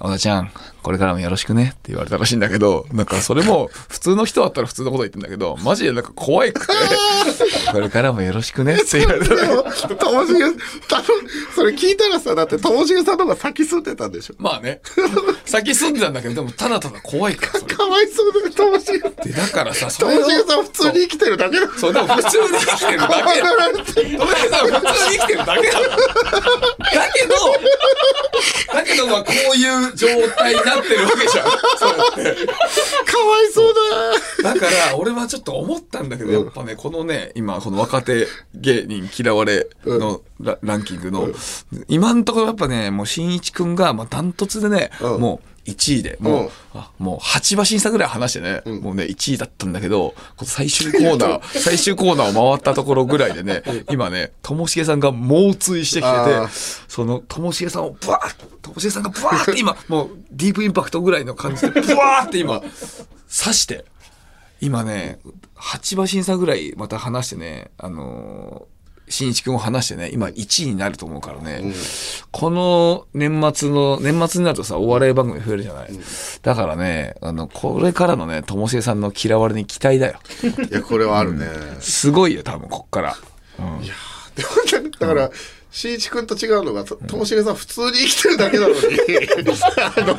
[0.00, 0.50] 小田ちゃん、
[0.88, 6.72] これからもよろしくねって言われたらしいんだけど、なんかそれも、普通の人だったら普通のこと言ってんだけど、マジでなんか怖いくて、
[7.70, 9.46] これからもよろしくねって言われたら。
[9.96, 10.40] ともしげ
[10.88, 11.02] た
[11.54, 14.34] それ聞いたらさだってともしげさんの方が先住んでたんでしょ？
[14.38, 14.80] まあね、
[15.44, 17.76] 先住んでたんだけど、でもただただ怖いから。
[17.76, 23.14] かわいそうだよともしげで、だからさ、そともしげさん普通に生きてるだけだそう、でも普通に生きてるだけ。
[23.14, 25.88] 怖がられてトメさん普通に生きてるだけなの。
[25.88, 27.34] だけど、
[28.72, 31.50] だけどまあこういう状態になってるわけじゃん。
[31.78, 32.46] そうやって。
[32.46, 33.74] かわいそう
[34.42, 34.54] だ。
[34.54, 41.28] だから俺はちょっと思ったんだけど、やっぱね、このね、今この若手芸人嫌われのラランキングの、
[41.88, 45.20] 今のところやっぱね、もうしんいちくんがまあダントツでね、うん。
[45.20, 46.50] もう1位で、もう、うん。
[46.74, 62.70] あもう8馬審査ぐらい話してね、もうね、1位だったんだけど、最終コーナー、最終コーナーを回ったところぐらいでね、今ね、ともしげさんが猛追してきててあ、その、ともしげさんをブワーッともしげさんがブワーって今、もうディープインパクトぐらいの感じで、 ブワーって今、刺
[63.28, 63.84] して、
[64.60, 65.18] 今ね、
[65.56, 71.72] 8馬審査ぐらいまた話してね、あのー、新一君を話してね、今1位になると思うからね、
[72.30, 75.90] この年末の、年末になるとさ、お笑い番組増えるじゃない。
[76.42, 80.20] だからね、あの、これからのね、ともしげさんの嫌われに期待だよ。
[80.70, 81.48] いやこれはあるね、
[81.80, 83.16] すごいよ、多分、こっから。
[83.58, 85.30] でもねだから、
[85.78, 88.80] しんいちくんと違うのがとともしげさん普通に生きてるだけなのに
[89.78, 90.16] あの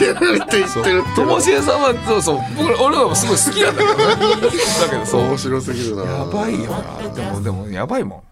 [0.00, 4.56] 嫌われていってるっていうともしげさんは、そうそう、僕ら、俺はすごい好きなんだけどね。
[4.80, 5.36] だけどそう面。
[5.36, 7.08] 白すぎるなやばいよな。
[7.14, 8.22] でも、でも、やばいもん。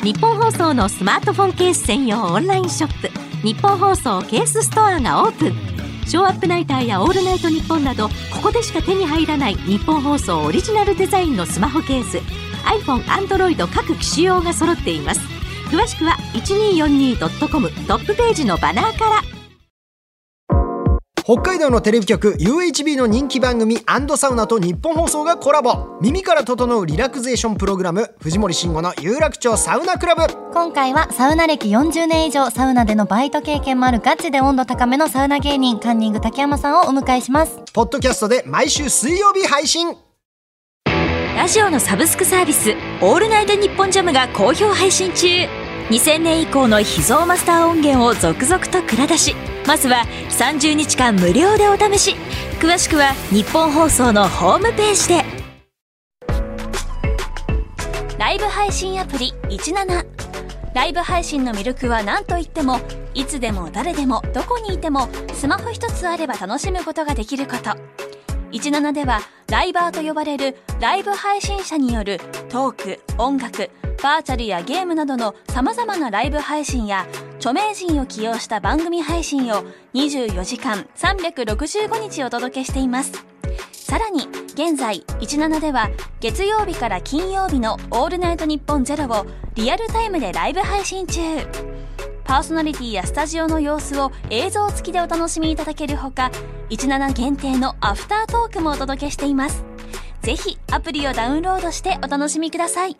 [0.02, 3.10] 日本放送のスマートフォンケース専用オンラインショップ
[3.46, 5.52] 日本放送ケースストアがオープン
[6.06, 15.20] ショーアップナイターやオールナイトニッポンなどここでしか手に入らない日本放送オリジナルデザインのスマホケース iPhone、Android 各機種用が揃っています。
[15.70, 19.38] 詳しくは 1242.com トップページのバナーから。
[21.28, 23.80] 北海道のテレビ局 UHB の人気番組
[24.16, 25.98] サウナと日本放送がコラボ。
[26.00, 30.22] 耳から整うリラクゼーションプログラム藤森慎吾の有楽町サウナクラブ。
[30.54, 37.60] 今回はサウナ歴40年以上サウナでのバイト経験もあるガチで温度高めのサウナ芸人カンニング竹山さんをお迎えします。
[37.74, 39.94] ポッドキャストで毎週水曜日配信
[41.38, 45.28] ラジオのサブスクサービス「オールナイトニッポンジャム」が好評配信中。
[45.88, 52.16] 2000年以降の秘蔵マスター音源を続々と蔵出しまずは30日間無料でお試し。
[52.58, 55.24] 詳しくは日本放送のホームページで。
[58.18, 60.06] ライブ配信アプリ17
[60.74, 62.80] ライブ配信の魅力は何といっても
[63.14, 68.17] いつでも誰でもどこにいてもスマホ一つあれば楽しむことができること。
[68.50, 73.70] 17ではライバーと呼ばれるライブ配信者によるトーク音楽
[74.02, 77.06] バーチャルやゲームなどの様々なライブ配信や
[77.36, 83.12] 著名人を起用した番組配信を24時間365日お届けしています。
[83.72, 85.88] さらに現在17では
[86.20, 91.20] 月曜日から金曜日の「オールナイトニッポンゼロをリアルタイムでライブ配信中。
[92.28, 96.30] パーソナリティやスタジオの様子を映像付きでお楽しみいただけるほか
[96.68, 99.64] 17限定のアフタートークもお届けしています。
[100.20, 102.98] ぜひアプリをダウンロードしてお楽しみください。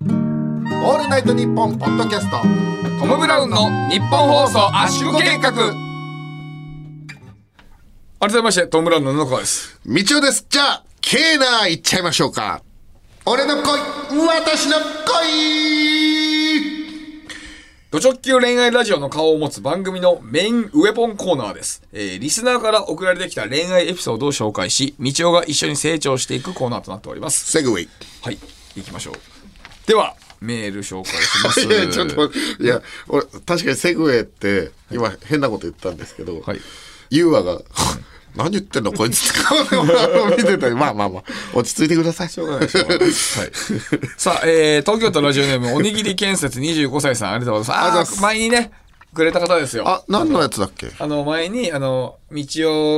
[0.00, 2.38] オールナイトニッポンポッドキャスト
[3.00, 5.52] トム・ブラウンの日本放送圧縮計画。
[8.18, 9.78] 改めましてトム・ブラウンの布川です。
[9.84, 10.46] みちおです。
[10.48, 12.62] じゃあケーナーいっちゃいましょうか
[13.28, 13.64] 俺の恋
[14.28, 15.16] 私の恋
[17.90, 21.82] ド直球恋愛ラジオの顔を持つ番組のメインウェポンコーナーです。
[21.92, 27.50] えー、リスナーから送られてきた恋愛エピソードを紹介し、道夫が一緒に成長していくコーナーとなっております。
[27.50, 27.88] セグウェイ
[28.22, 28.38] はい、
[28.76, 29.14] 行きましょう。
[29.88, 31.62] では、メール紹介します。
[31.66, 36.60] いやちょっといや俺確かにセグウェイって今変なこと言ったんですけど、はい。
[37.10, 37.60] ユーアが
[38.36, 41.22] 何言ってんのこいつって顔を見てたり まあまあまあ
[41.54, 42.68] 落ち着いてくださいしょうがないはい。
[44.16, 48.18] さあ、えー、東京都ラジオネーム、おにぎり建設25歳さん、ありがとうございます。
[48.18, 48.70] あ前にね、
[49.14, 49.88] くれた方ですよ。
[49.88, 50.90] あ何のやつだっけ？
[50.98, 52.44] あの、前に、あの、道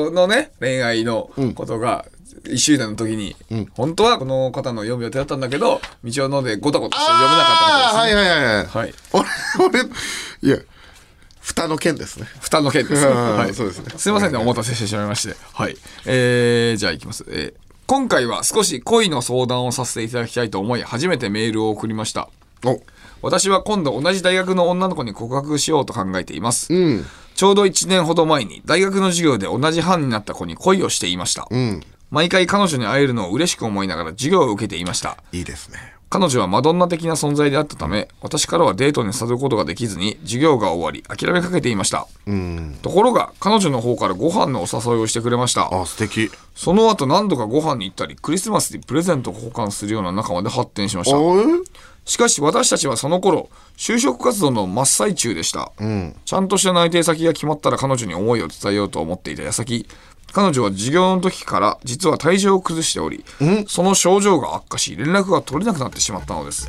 [0.07, 2.05] 夫のね、恋愛のことが、
[2.49, 3.37] 一周年の時に、
[3.75, 8.21] 本当はこの方の読む予定だったんだけど、道夫のでごたごたして読めなかったああ方です、ね。
[8.23, 8.95] はいはいはいはい、はい。
[9.13, 9.27] 俺
[9.81, 9.81] 俺
[10.43, 10.57] いや
[11.49, 13.07] 蓋の件ですね負担の件です。
[13.07, 13.55] うんはい。
[13.55, 15.35] そうですねすいませんね、お待たせしてしまいまして。
[15.55, 15.77] はい。
[16.05, 17.25] えー、じゃあ行きます。
[17.29, 22.29] えー今回は少し恋の相談をさせていただきたいと思い、初めてメールを送りました。
[22.67, 22.83] お
[23.23, 26.73] 私は今度同じ大学の女の子に告白しようと考えています。
[26.73, 31.49] うんちょうど1年ほど前に大学の授業で同じ班になった子に恋をしていました。
[31.51, 31.81] うん
[32.11, 35.17] 毎回彼女に会えるのを嬉しく思いながら授業を受けていました。
[35.33, 42.07] いいですね彼女はマドンナ的な存在であったため、私からはデートに誘うことができずに、授業が終わり、諦めかけていました。
[42.27, 45.69] うんところが、彼女の方からご飯のお誘いをしてくれました。
[45.71, 51.17] あ素敵その後何度かご飯に行ったり、クリスマスでプレゼントを交換するような仲まで発展しました。
[52.07, 55.73] しかし私たちはその頃、就職活動の真っ最中でした。
[55.79, 59.87] うんちゃんとした内定先が決まったら彼女に思いを伝えようと思っていた矢先、
[60.33, 63.25] 彼女は授業の時から実は体調を崩しており、
[63.67, 66.69] その症状が悪化し、連絡が取れなくなってしまったのです。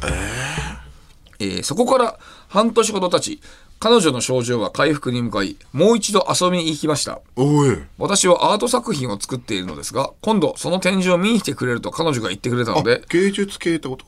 [1.40, 1.64] えー？
[1.64, 3.42] そこから半年ほど経ち、
[3.80, 7.22] 彼女の症状は回復に向かい、もう一度遊びに行きました。
[7.36, 14.06] おい私はアート作品を作っているのですが、今度その展示を見に来てくれると彼女が言ってくれたのあで、芸術系ってこと？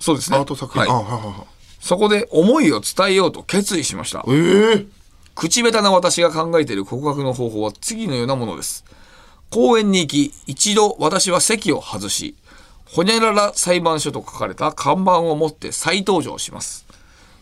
[0.00, 0.36] そうですね。
[0.36, 1.46] アート作品、はい
[1.78, 4.24] そこで思いを伝えようと決意しました。
[4.26, 4.32] え
[4.78, 4.86] え
[5.36, 8.86] 口下手な私が考えている告白の方法は次のようなものです。
[9.50, 12.34] 公園に行き、一度私は席を外し、
[12.86, 16.86] ほにゃらら裁判所と書かれた看板を持って再登場します。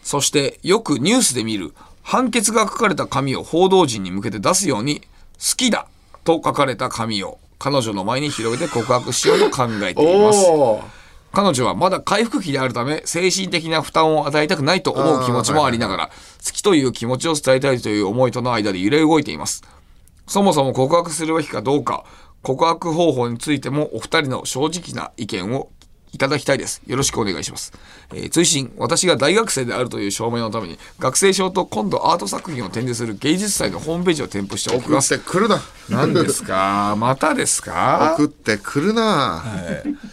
[0.03, 5.01] そして、よくニュースで見る判決が書かれた紙を報道陣に向けて出すように、
[5.39, 5.87] 好きだ
[6.25, 11.04] と書かれた紙を彼女の前に広げて告白しようと考えています。
[11.35, 16.11] 彼女はまだ回復期であるため精神的な負担を与えたくないと思う気持ちもありながら
[16.45, 19.63] 好きという気持ちを伝えたいという思いとの間で揺れ動いています。
[20.27, 22.05] そもそも告白するべきかどうか
[22.43, 25.71] 告白方法についてもお二人の正直な意見を
[26.15, 26.81] いただきたいです。
[26.87, 27.73] よろしくお願いします、
[28.13, 35.19] えー追伸私が大学生であるという証明のために学生証と今度アート作品を展示する芸術祭のホームページを添付して送っます。
[35.19, 35.61] てくるな。
[35.91, 36.95] 何ですか？
[36.99, 38.15] またですか？
[38.17, 39.43] 送ってくるな、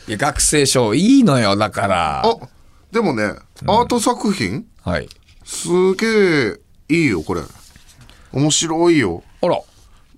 [0.07, 0.11] い。
[0.11, 2.21] や学生証いいのよだから。
[2.25, 2.35] あ
[2.91, 3.35] でもね、
[3.67, 4.65] アート作品？
[4.83, 5.07] はい。
[5.45, 6.07] すげ
[6.47, 7.41] えいいよこれ。
[8.33, 9.23] 面白いよ。
[9.41, 9.59] あら。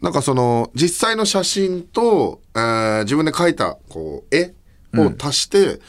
[0.01, 4.53] なんかその実際の写真と、えー自分で描いたこう絵
[4.95, 5.79] を足して、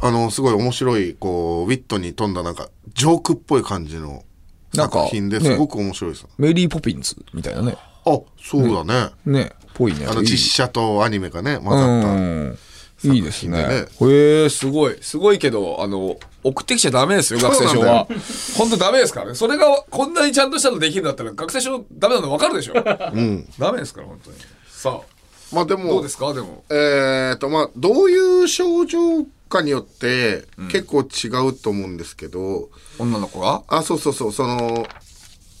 [0.00, 4.24] あの、すごい面白い、こう、ウィットに富んだなんか、ジョークっぽい感じの
[4.74, 6.26] 作品でねすごく面白いです。
[6.38, 7.76] メリーポピンズみたいなね。
[8.04, 9.10] あ、そうだね。
[9.26, 9.52] ね。
[9.74, 10.06] ぽいね。
[10.06, 12.08] あの、実写とアニメがね、混ざった。
[12.08, 12.58] うん。
[13.04, 13.86] いいですね。
[13.92, 14.96] 作へえ、すごい。
[15.00, 18.08] すごいけど、あの、送ってきちゃダメですよ、学生証は。
[18.56, 19.34] 本当ダメですからね。
[19.36, 22.74] それがこんなにちゃんとしたのできるんだったら、学生証ダメなの分かるでしょ。
[22.74, 23.48] うん。
[23.58, 24.36] ダメですから、本当に。
[24.68, 25.17] さあ、
[25.52, 26.64] まあでも、どうですか、でも。
[26.70, 32.68] えーと、まあ、どういう症状かによって、結構違うと思うんですけど、
[32.98, 33.62] 女の子が？
[33.68, 34.86] あ、そうそうそう、その、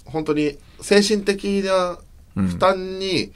[0.04, 1.98] 本当に精神的な
[2.34, 3.32] 負担に、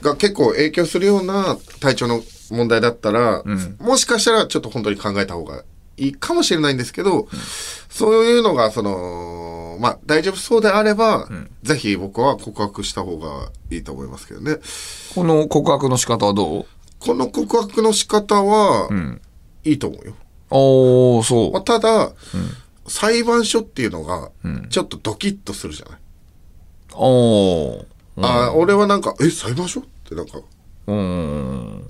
[0.00, 3.42] が結構影響するような体調の問題だったら、
[3.78, 5.64] もしかしたらちょっと本当に考えた方が
[5.98, 7.28] いいかもしれないんですけど、
[7.90, 11.28] そういうのが、その、まあ、大丈夫そうであれば、
[11.62, 14.58] ぜひ僕は告白した方がいいと思いますけどね。
[15.14, 16.66] この告白の仕方はどう？
[17.00, 18.88] この告白の仕方は、
[19.64, 20.14] いいと思うよ。
[20.50, 21.52] おー、そう。
[21.52, 22.12] まあ、ただ、
[22.86, 24.30] 裁判所っていうのが、
[24.70, 25.98] ちょっとドキッとするじゃない？
[26.94, 29.80] あー俺はなんか、え、裁判所？
[29.80, 30.40] ってなんか、
[30.86, 30.96] うん。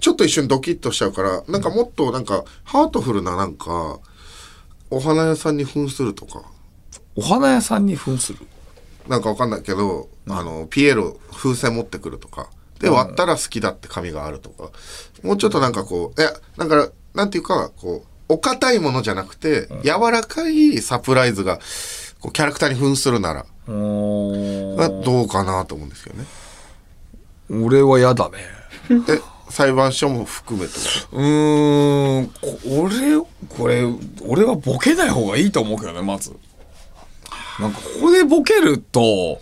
[0.01, 3.99] ちょっと一瞬ドキッとしちゃうから、なんかもっとなんか、ハートフルななんか、
[4.90, 6.42] お花屋さんに扮するとか、
[7.16, 8.38] お花屋さんに扮する？
[9.09, 14.70] なんかわかんないけど、あの、ピエロ風船持ってくるとか、で、割ったら好きだって紙があるとか、
[15.22, 21.59] もうちょっとなんかこう、いや、なんか、なんていうか、こう、お堅いものじゃなくて、柔らかいサプライズが、
[22.20, 26.24] こう、キャラクターに扮するなら、どうかなと思うんですよね。
[27.51, 28.36] 俺は嫌だね。
[28.90, 29.20] え、
[29.51, 30.74] 裁判所も含めて。
[31.12, 33.82] うーん、こ俺、これ、
[34.22, 36.32] 俺はボケない方がいいと思うけどね、まず。
[37.59, 39.40] なんか、ここでボケると、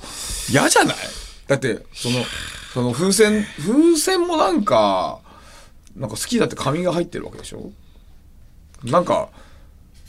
[0.50, 0.96] 嫌じゃない？
[1.46, 2.24] だって、その、
[2.72, 5.18] その風船、風船もなんか、
[5.96, 7.72] なんか好きだって紙が入ってるわけでしょ？
[8.84, 9.28] なんか、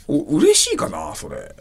[0.06, 1.54] お嬉しいかな、それ。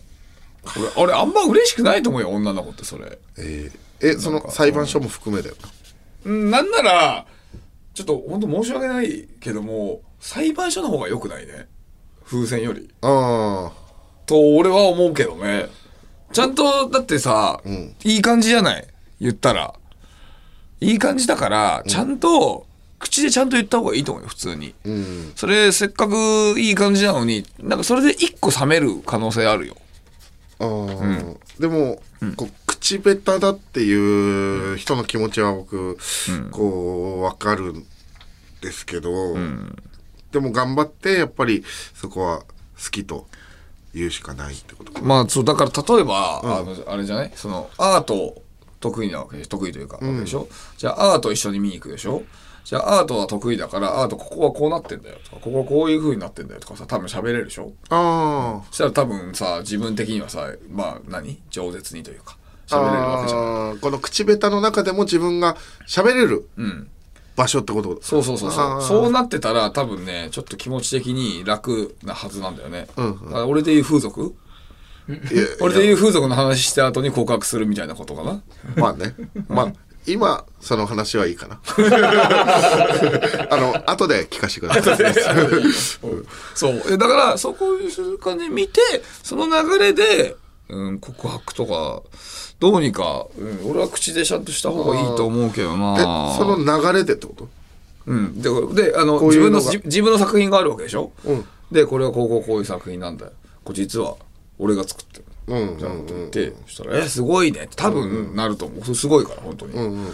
[0.95, 3.17] 俺、俺あんま嬉しくないと思うよ、女の子ってそれ。
[3.38, 5.69] えーえ、その裁判所も含めだよな。
[6.25, 7.25] うんなんなら、
[7.98, 11.68] ちょっと本当申し訳ないけども、裁判所の方が良くないね。
[12.24, 12.91] 風船より。
[13.02, 13.72] あ
[14.28, 15.66] と、俺は思うけどね。
[16.32, 17.60] ちゃんと、だってさ、
[18.04, 18.88] いい感じじゃない？
[19.20, 19.74] 言ったら。
[20.80, 22.68] いい感じだから、ちゃんと、
[23.00, 24.76] 口でちゃんと言った方がいいと思うよ、普通に。
[24.86, 25.32] あ、うん。
[25.36, 29.76] それ、せっかくいい感じなのに、なんかそれで一個冷める可能性あるよ。
[30.60, 30.68] ああ、
[31.60, 32.00] でも、
[32.36, 32.52] こう
[32.88, 35.97] 口下手だっていう人の気持ちは僕、
[36.51, 37.85] こう、わかるん
[38.61, 39.35] ですけど、
[40.31, 42.45] でも頑張って、やっぱりそこは好
[42.91, 43.27] きと
[43.93, 45.01] 言うしかないってことか。
[45.01, 47.31] まあ、そう、だから例えば、あの、あれじゃない？
[47.35, 48.41] その、アート
[48.79, 50.47] 得意なわけ得意というか、でしょ？
[50.77, 52.23] じゃあ、アート一緒に見に行くでしょ？
[52.63, 55.17] じゃあ、アートは得意だから、アートここはこうなってんだよ。
[55.25, 56.61] とか、ここはこういう風になってんだよ。
[56.61, 57.73] とかさ、多分喋れるでしょ？
[57.89, 62.47] あそしたら多分さ、自分的にはさ、まあ何、饒舌にというか、あ。
[62.68, 63.80] 喋れるわけじゃん。
[63.80, 65.57] この口下手の中でも自分が
[65.88, 66.89] 喋れるうん。
[67.36, 68.82] 場所ってことそうそうそうそう。
[68.82, 72.88] そうなってたら多分ね、ちょっと気持ち的に楽なはずなんだよね。
[72.97, 74.34] うんうん俺で言う風俗？
[75.61, 78.41] 俺で言う風俗の話した後に告白するみたいなことかな？
[78.76, 79.15] まあね。
[79.47, 79.74] まあ、
[80.07, 81.59] 今、その話はいいかな。
[83.51, 84.97] あの、後で聞かせてください。
[86.55, 86.82] そう。
[86.89, 88.82] えだから、そこいう感じで見て、
[89.22, 90.36] その流れで、
[90.70, 92.01] うん、告白とか、
[92.60, 96.34] どうにか、うん、俺は口でちゃんとした方がいいと思うけどえな。
[96.38, 97.49] その流れでってこと？
[98.08, 98.41] うん。
[98.41, 98.49] で、
[98.89, 101.12] であの、自分の、自自分の作品があるわけでしょ？
[101.26, 101.45] うん。
[101.72, 103.32] で、これはこうこうこういう作品なんだよ。
[103.64, 104.16] これ実は、
[104.58, 105.26] 俺が作ってる。
[105.47, 105.78] うん。
[105.78, 108.95] じゃんと言って、そしたら、え、すごいねって多分なると思う。
[108.95, 109.74] すごいから、本当に。
[109.74, 110.08] うん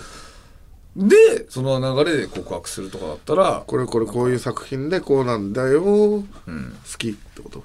[0.97, 1.07] うん。
[1.07, 1.15] で、
[1.49, 6.23] その流れで告白するとかだったら、これこれこういう作品でこうなんだよ、好
[6.97, 7.63] きってこと？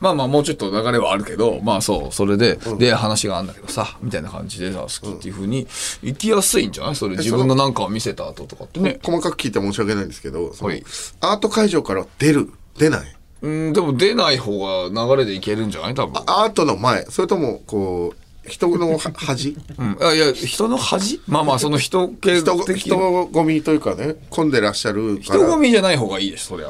[0.00, 5.66] まあまあもうちょっと流れはあるけど、まあそう、それで、で、話があるんだけどさ、みたいな感じでさ、好きっていうふうに
[6.02, 6.96] 行きやすいんじゃない？
[6.96, 8.98] それ自分のなんかを見せた後とかってね。
[9.02, 10.82] 細かく聞いて申し訳ないんですけど、はい。
[11.20, 12.50] アート会場から出る？
[12.78, 13.16] 出ない？
[13.42, 14.58] うん、でも出ない方
[14.90, 15.94] が流れでいけるんじゃない？
[15.94, 16.22] 多分。
[16.26, 17.04] アートの前。
[17.06, 19.98] それともこう人のは 端うん。
[20.00, 21.20] あいや、人の恥？
[21.28, 26.68] まあまあ、その人系人的人混みというかね混んでらっしゃる人混みじゃない方がいいです、そりゃ。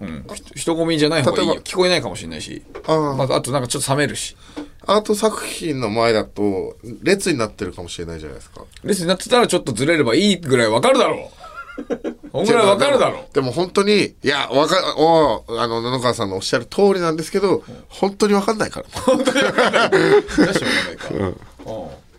[0.00, 0.24] うん。
[0.34, 2.62] 人人混みじゃない方がいいよ聞こえないかもしれないし。
[2.86, 4.36] あーまあ、あとなんかちょっと冷めるし。
[4.86, 11.38] アート作品の前だと列になってるかもしれないじゃないですか列になってたらちょっとずれればいいぐらいわかるだろう。
[12.32, 13.34] ほんぐらいわかるだろう。
[13.34, 19.24] でも本当にいやわかおあの布川さんのおっしゃる通りなんですけど本当にわかんないからじゃあしょうが
[20.44, 21.08] ないか。
[21.14, 21.36] うん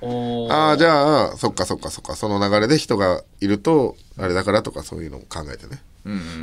[0.01, 2.15] ああじゃあそっかそっかそっか。
[2.15, 5.81] その流れで人がいるとあれだからとかそういうのを考えてね、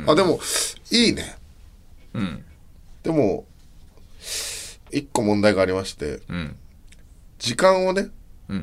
[0.07, 0.39] あでも
[0.91, 1.37] いいね。
[2.13, 2.43] うん。
[3.03, 3.45] でも
[4.91, 6.55] 一個問題がありまして、ん。
[7.39, 8.09] 時間をね、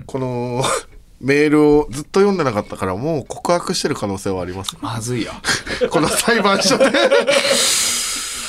[0.07, 0.62] この
[1.20, 4.76] メールをずっと読んでなかったからもう告白してる可能性はあります。
[4.80, 5.32] まずいや。
[5.90, 6.84] この裁判所で。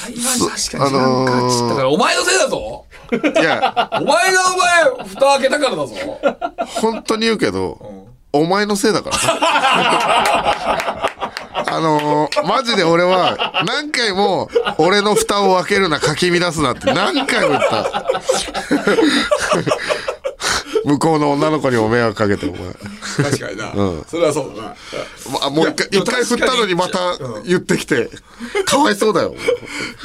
[0.05, 5.95] 確かになんかちだからお前のせいだぞいやお前がお前蓋開けたからだぞ。
[6.81, 9.39] 本当に言うけど、お前のせいだからさ。
[11.67, 18.05] あのーマジで俺は何回も俺の蓋を開けるなかき乱すなって何回も言った
[20.85, 22.59] 向こうの女の子にも迷惑かけてお前。
[23.31, 24.03] 確かにな、うん。
[24.05, 24.75] それはそうだな。
[25.31, 28.09] まあ、もう一回一回振ったのにまた言ってきて
[28.65, 29.33] かわいそうだよ。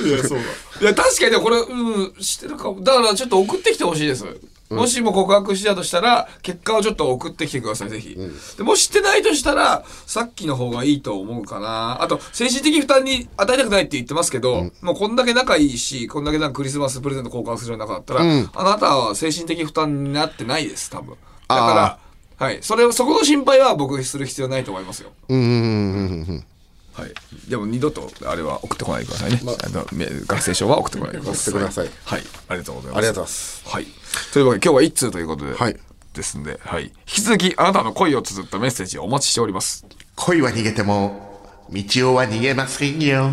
[0.04, 0.44] いやそうだ。
[0.80, 2.80] いや確かにねこれうんしてるかも。
[2.80, 4.24] だからちょっと送ってきてほしいです、
[4.70, 8.16] もしも告白したとしたら結果をちょっと送ってきてくださいぜひ、
[8.56, 12.02] でもししてないとしたらさっきの方がいいと思うかな。
[12.02, 18.50] あと精神的負担に与えたくないって言ってますけど、もうこんだけ仲いいしこんだけなんかクリスマスプレゼント交換するような仲だったら、うん。
[18.52, 21.10] あなたは精神的負担になってないです多分。
[21.12, 21.16] だ
[21.56, 21.98] か
[22.38, 22.58] らはい。
[22.62, 25.10] それそこの心配は僕する必要ないと思いますよ。
[25.28, 26.44] うん
[26.92, 27.14] はい、
[27.48, 29.40] でも二度とあれは送ってこないでくださいね。
[29.44, 31.54] あのめ学生証は送ってこないでください。
[31.54, 31.90] 送ってください。
[32.04, 32.98] はい、ありがとうございます。
[32.98, 33.68] ありがとうございます。
[33.68, 33.99] はい。
[34.32, 35.76] というわけで今日は一通ということで、はい
[36.14, 36.84] ですんで、はい。
[36.84, 39.86] 引き続きあなたの恋を綴ったメッセージをお待ちしております。
[40.16, 41.40] 恋は逃げても
[41.70, 41.82] 道
[42.12, 43.30] 夫は逃げませんよ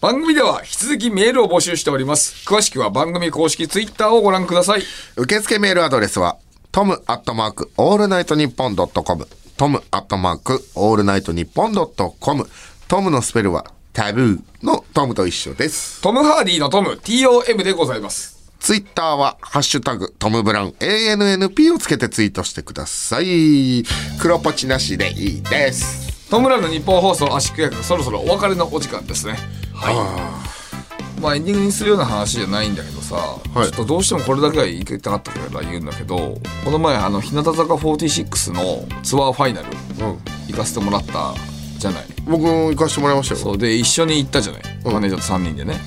[0.00, 2.46] 番組では引き続きメールを募集しております。
[2.46, 4.82] 詳しくは番組公式ツイッターをご覧ください。
[5.16, 6.36] 受付メールアドレスは
[6.72, 9.26] トムアットマークオールナイトニッポンドットコム
[9.56, 12.48] トムアットマークオールナイトニッポンドットコム
[12.88, 18.33] トムのスペルはタブーのトムと一緒ですトム・ハーディのトム、TOM でございます。
[18.64, 23.84] ツイッターは、ハッシュタグ、トム・ブラウン、ANNP をつけてツイートしてください。
[24.18, 26.30] 黒ポチなしでいいです。
[26.30, 29.36] トムランの日本放送圧縮役そろそろお別れのお時間ですね。
[29.74, 31.20] はい。
[31.20, 36.16] まあエンディングにするような話じゃないんだけどさ、はいちょっとどうしてもこれだけは言いたかったから言うんだけど
[36.64, 40.18] この前あの日向坂46のツアーファイナルうん。
[40.48, 41.34] 行かせてもらった
[41.76, 43.40] じゃない僕も行かしてもらいましたよ。
[43.42, 45.78] そうで一緒に行ったじゃない、うんマネージャーと3人でね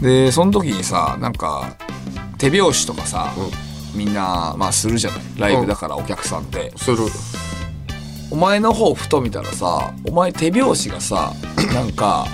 [0.00, 1.76] でその時にさなんか
[2.38, 3.32] 手拍子とかさ、
[3.94, 5.20] みんなまあするじゃない？
[5.38, 6.98] ライブだからお客さんって、する。
[8.30, 11.32] お前の方ふと見たらさお前手拍子がさ
[11.74, 12.26] なんか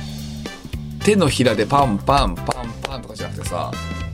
[1.04, 2.44] 手のひらでパンパンパン
[2.82, 3.70] パンとかじゃなくてさ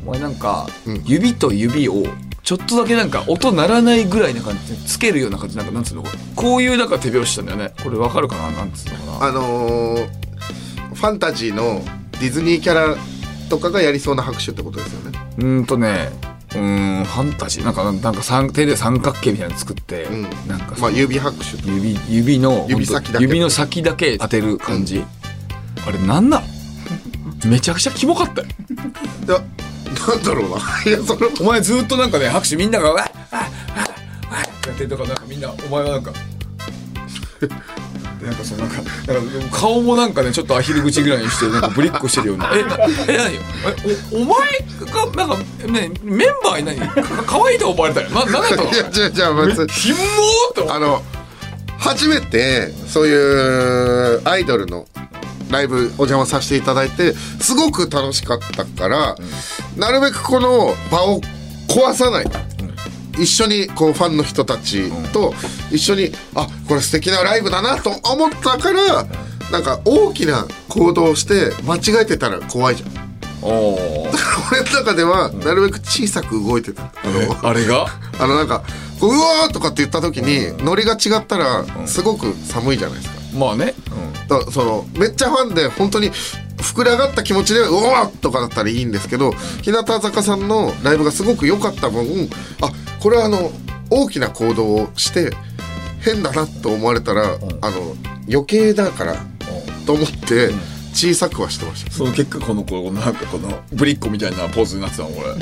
[0.06, 1.02] お前なんかうん。
[1.06, 2.04] 指と指を
[2.42, 6.02] ちょっとだけなんか音鳴らないぐらいな感じでつけるような感じなんかなんつうの？
[6.02, 7.72] これこういうなんか手拍子したんだよね。
[7.82, 8.50] これわかるかな？
[8.52, 9.26] なんつうのかな？
[9.26, 10.06] あのー、
[10.94, 11.82] ファンタジーの
[12.20, 12.96] ディズニーキャラ
[13.50, 15.18] とかがやりそうな拍手ってことですよね。
[15.36, 16.10] うーんとね
[16.52, 17.64] うーんファンタジー。
[17.64, 20.22] なんかなんか三手で三角形みたいなの作って、うん。
[20.48, 21.68] なんかまあ、指拍手と。
[21.68, 23.24] 指指の指先だけ。
[23.24, 25.04] 指の先だけ当てる感じ、
[25.86, 26.42] あれなんなん
[27.46, 28.48] めちゃくちゃキモかったよ。
[29.26, 29.42] いや、
[30.08, 30.56] なんだろうな。
[30.86, 37.48] いや、その、お前ずっとなんかね拍手みんなが「わっわっわっわっ」やってるとかなんかみんなお前はなんかで
[38.22, 42.76] なんかそのなんかなんか顔もなんかねちょっとアヒル口ぐらいにしてなんかブリッコしてるような「えな
[43.08, 43.16] え
[44.12, 44.20] 何？
[44.20, 44.38] おお前
[45.16, 48.10] がなんかねメンバーに何か可愛いと思われたよ。
[48.10, 49.66] ななんだったのいや、じゃあ、じゃあ、別に。
[49.68, 51.02] キモーってあの
[51.78, 54.86] 初めてそういうアイドルの
[55.50, 59.16] ライブお邪魔させていただいてすごく楽しかったから、
[59.76, 61.20] なるべくこの場を
[61.68, 62.26] 壊さない、
[63.18, 65.34] 一緒にこうファンの人たちと
[65.70, 69.06] 一緒に、あこれ素敵なライブだなと思ったから、
[69.50, 72.90] なんか大きな行動をして間違えてたら怖いじゃん。
[73.42, 74.10] おー。
[74.52, 77.86] 俺の中ではなるべく小さく動いてた、あのあれが？
[78.18, 78.62] あのなんか
[79.00, 83.20] こううわーとかって言った時にノリが違ったらすごく寒いじゃないですか。
[83.34, 83.74] まあね、
[84.28, 86.10] だそのめっちゃファンで本当に
[86.58, 89.32] 膨れ上がった気持ちでうわーとかだったらいいんですけど
[89.62, 92.28] 日向坂さんのライブがすごく良かった分
[92.60, 92.70] あ
[93.00, 93.50] これはあの
[93.90, 95.32] 大きな行動をして
[96.00, 97.96] 変だなと思われたら、あの
[98.28, 99.16] 余計だから
[99.86, 100.50] と思って
[100.92, 101.90] 小さくはしてました。
[101.90, 105.34] その結果このこのなんかこのぶりっ子みたいなポーズになってたの俺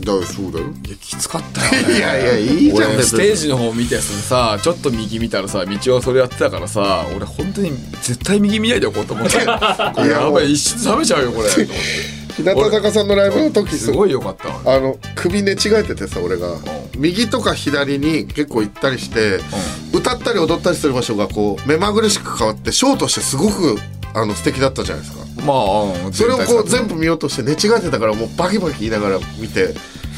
[0.00, 0.66] だそうだよ。
[0.86, 7.72] いやきつかったよ、ね、 いやいやいいじゃんステージの方見てさちょっと右見たらさ道はそれやってたからさ俺本当に
[8.02, 9.38] 絶対右見ないでおこうと思って。
[9.44, 9.44] こ
[10.02, 11.50] れやばい一瞬冷めちゃうよこれ。
[11.50, 14.48] と思って日向坂さんのライブの時すごいよかった。
[14.48, 16.56] わあの首寝違えててさ俺が。
[16.98, 19.40] 右とか左に結構行ったりして、
[19.94, 23.78] 歌ったり踊ったりする場所がこう目まぐるしく変わってショーとしてすごく
[24.14, 25.24] あの素敵だったじゃないですか。
[25.42, 29.74] まあ、うんそれをこう全部部見ようとして寝違えてたからもうバキバキ言いながら見て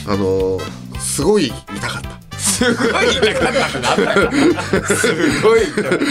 [0.07, 2.39] あのーすごい痛かった。
[2.39, 4.31] すごい痛かったってなんだよ。
[4.85, 5.97] すごい痛かった。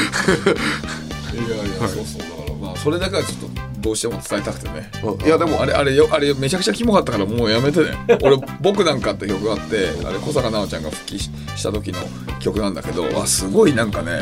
[1.33, 2.19] いやいやそうそう。
[2.19, 4.89] だからまあそれだけはちょっとどうしても伝えたくてね。
[5.25, 7.87] いやでもあれあれよあれめちゃくちゃキモかったからもうやめてね。
[8.21, 11.99] 俺「僕なんか」って曲があってあれ小坂直ちゃんが復帰しした時の
[12.39, 14.21] 曲なんだけどあすごいなんかね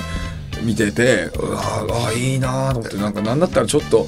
[0.64, 1.62] 見ててうわ
[2.08, 4.06] あいいなと思ってなんかなんだったらちょっと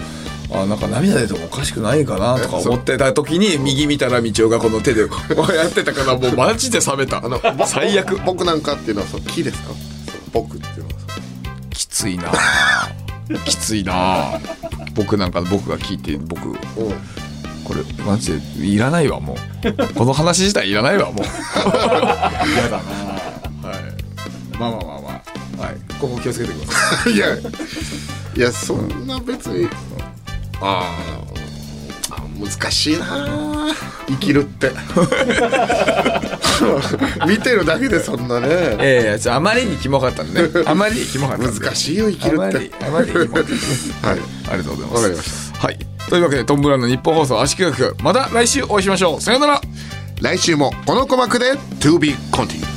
[0.54, 5.16] あなんか涙出てもおかしくないかなとか思ってた時に右見たら道夫がこの手でこ
[5.50, 7.20] うやってたからもうマジで冷めた。
[7.20, 8.18] あの最悪。
[8.26, 9.70] 僕なんかっていうのはその木ですか？
[10.34, 10.94] 僕っていうのは。
[11.70, 12.32] きついな
[13.46, 14.40] きついな
[15.02, 16.56] 僕なんか僕が聞いて僕うん。
[17.64, 19.94] これマジでいらないわもう。
[19.96, 21.26] この話自体いらないわもう。
[22.54, 22.78] 嫌だな。
[22.78, 23.78] は
[24.54, 24.58] い。
[24.58, 25.22] まあまあまあま
[25.60, 25.66] あ。
[25.66, 25.76] はい。
[26.00, 27.14] 今後気をつけてください。
[27.18, 29.68] いやいやそんな別に。
[30.60, 31.31] あー。
[31.31, 31.31] あ
[32.46, 33.68] 難しいな。
[34.08, 34.72] 生きるって。
[37.28, 38.48] 見てるだけでそんなね。
[38.80, 40.50] ええあまりにキモかったんでね。
[40.66, 42.42] あまりにキモかった難しいよ生きるって。
[42.42, 43.44] あまりあまりにキモかっ
[44.02, 44.20] たはい。
[44.50, 45.02] ありがとうございます。
[45.02, 45.80] わかりましはい。
[46.10, 49.22] というわけでトム・ブラウンの日本放送足利学また来週お会いしましょう。
[49.22, 49.62] さようなら。
[50.22, 52.71] 来週もこの鼓膜で To be continued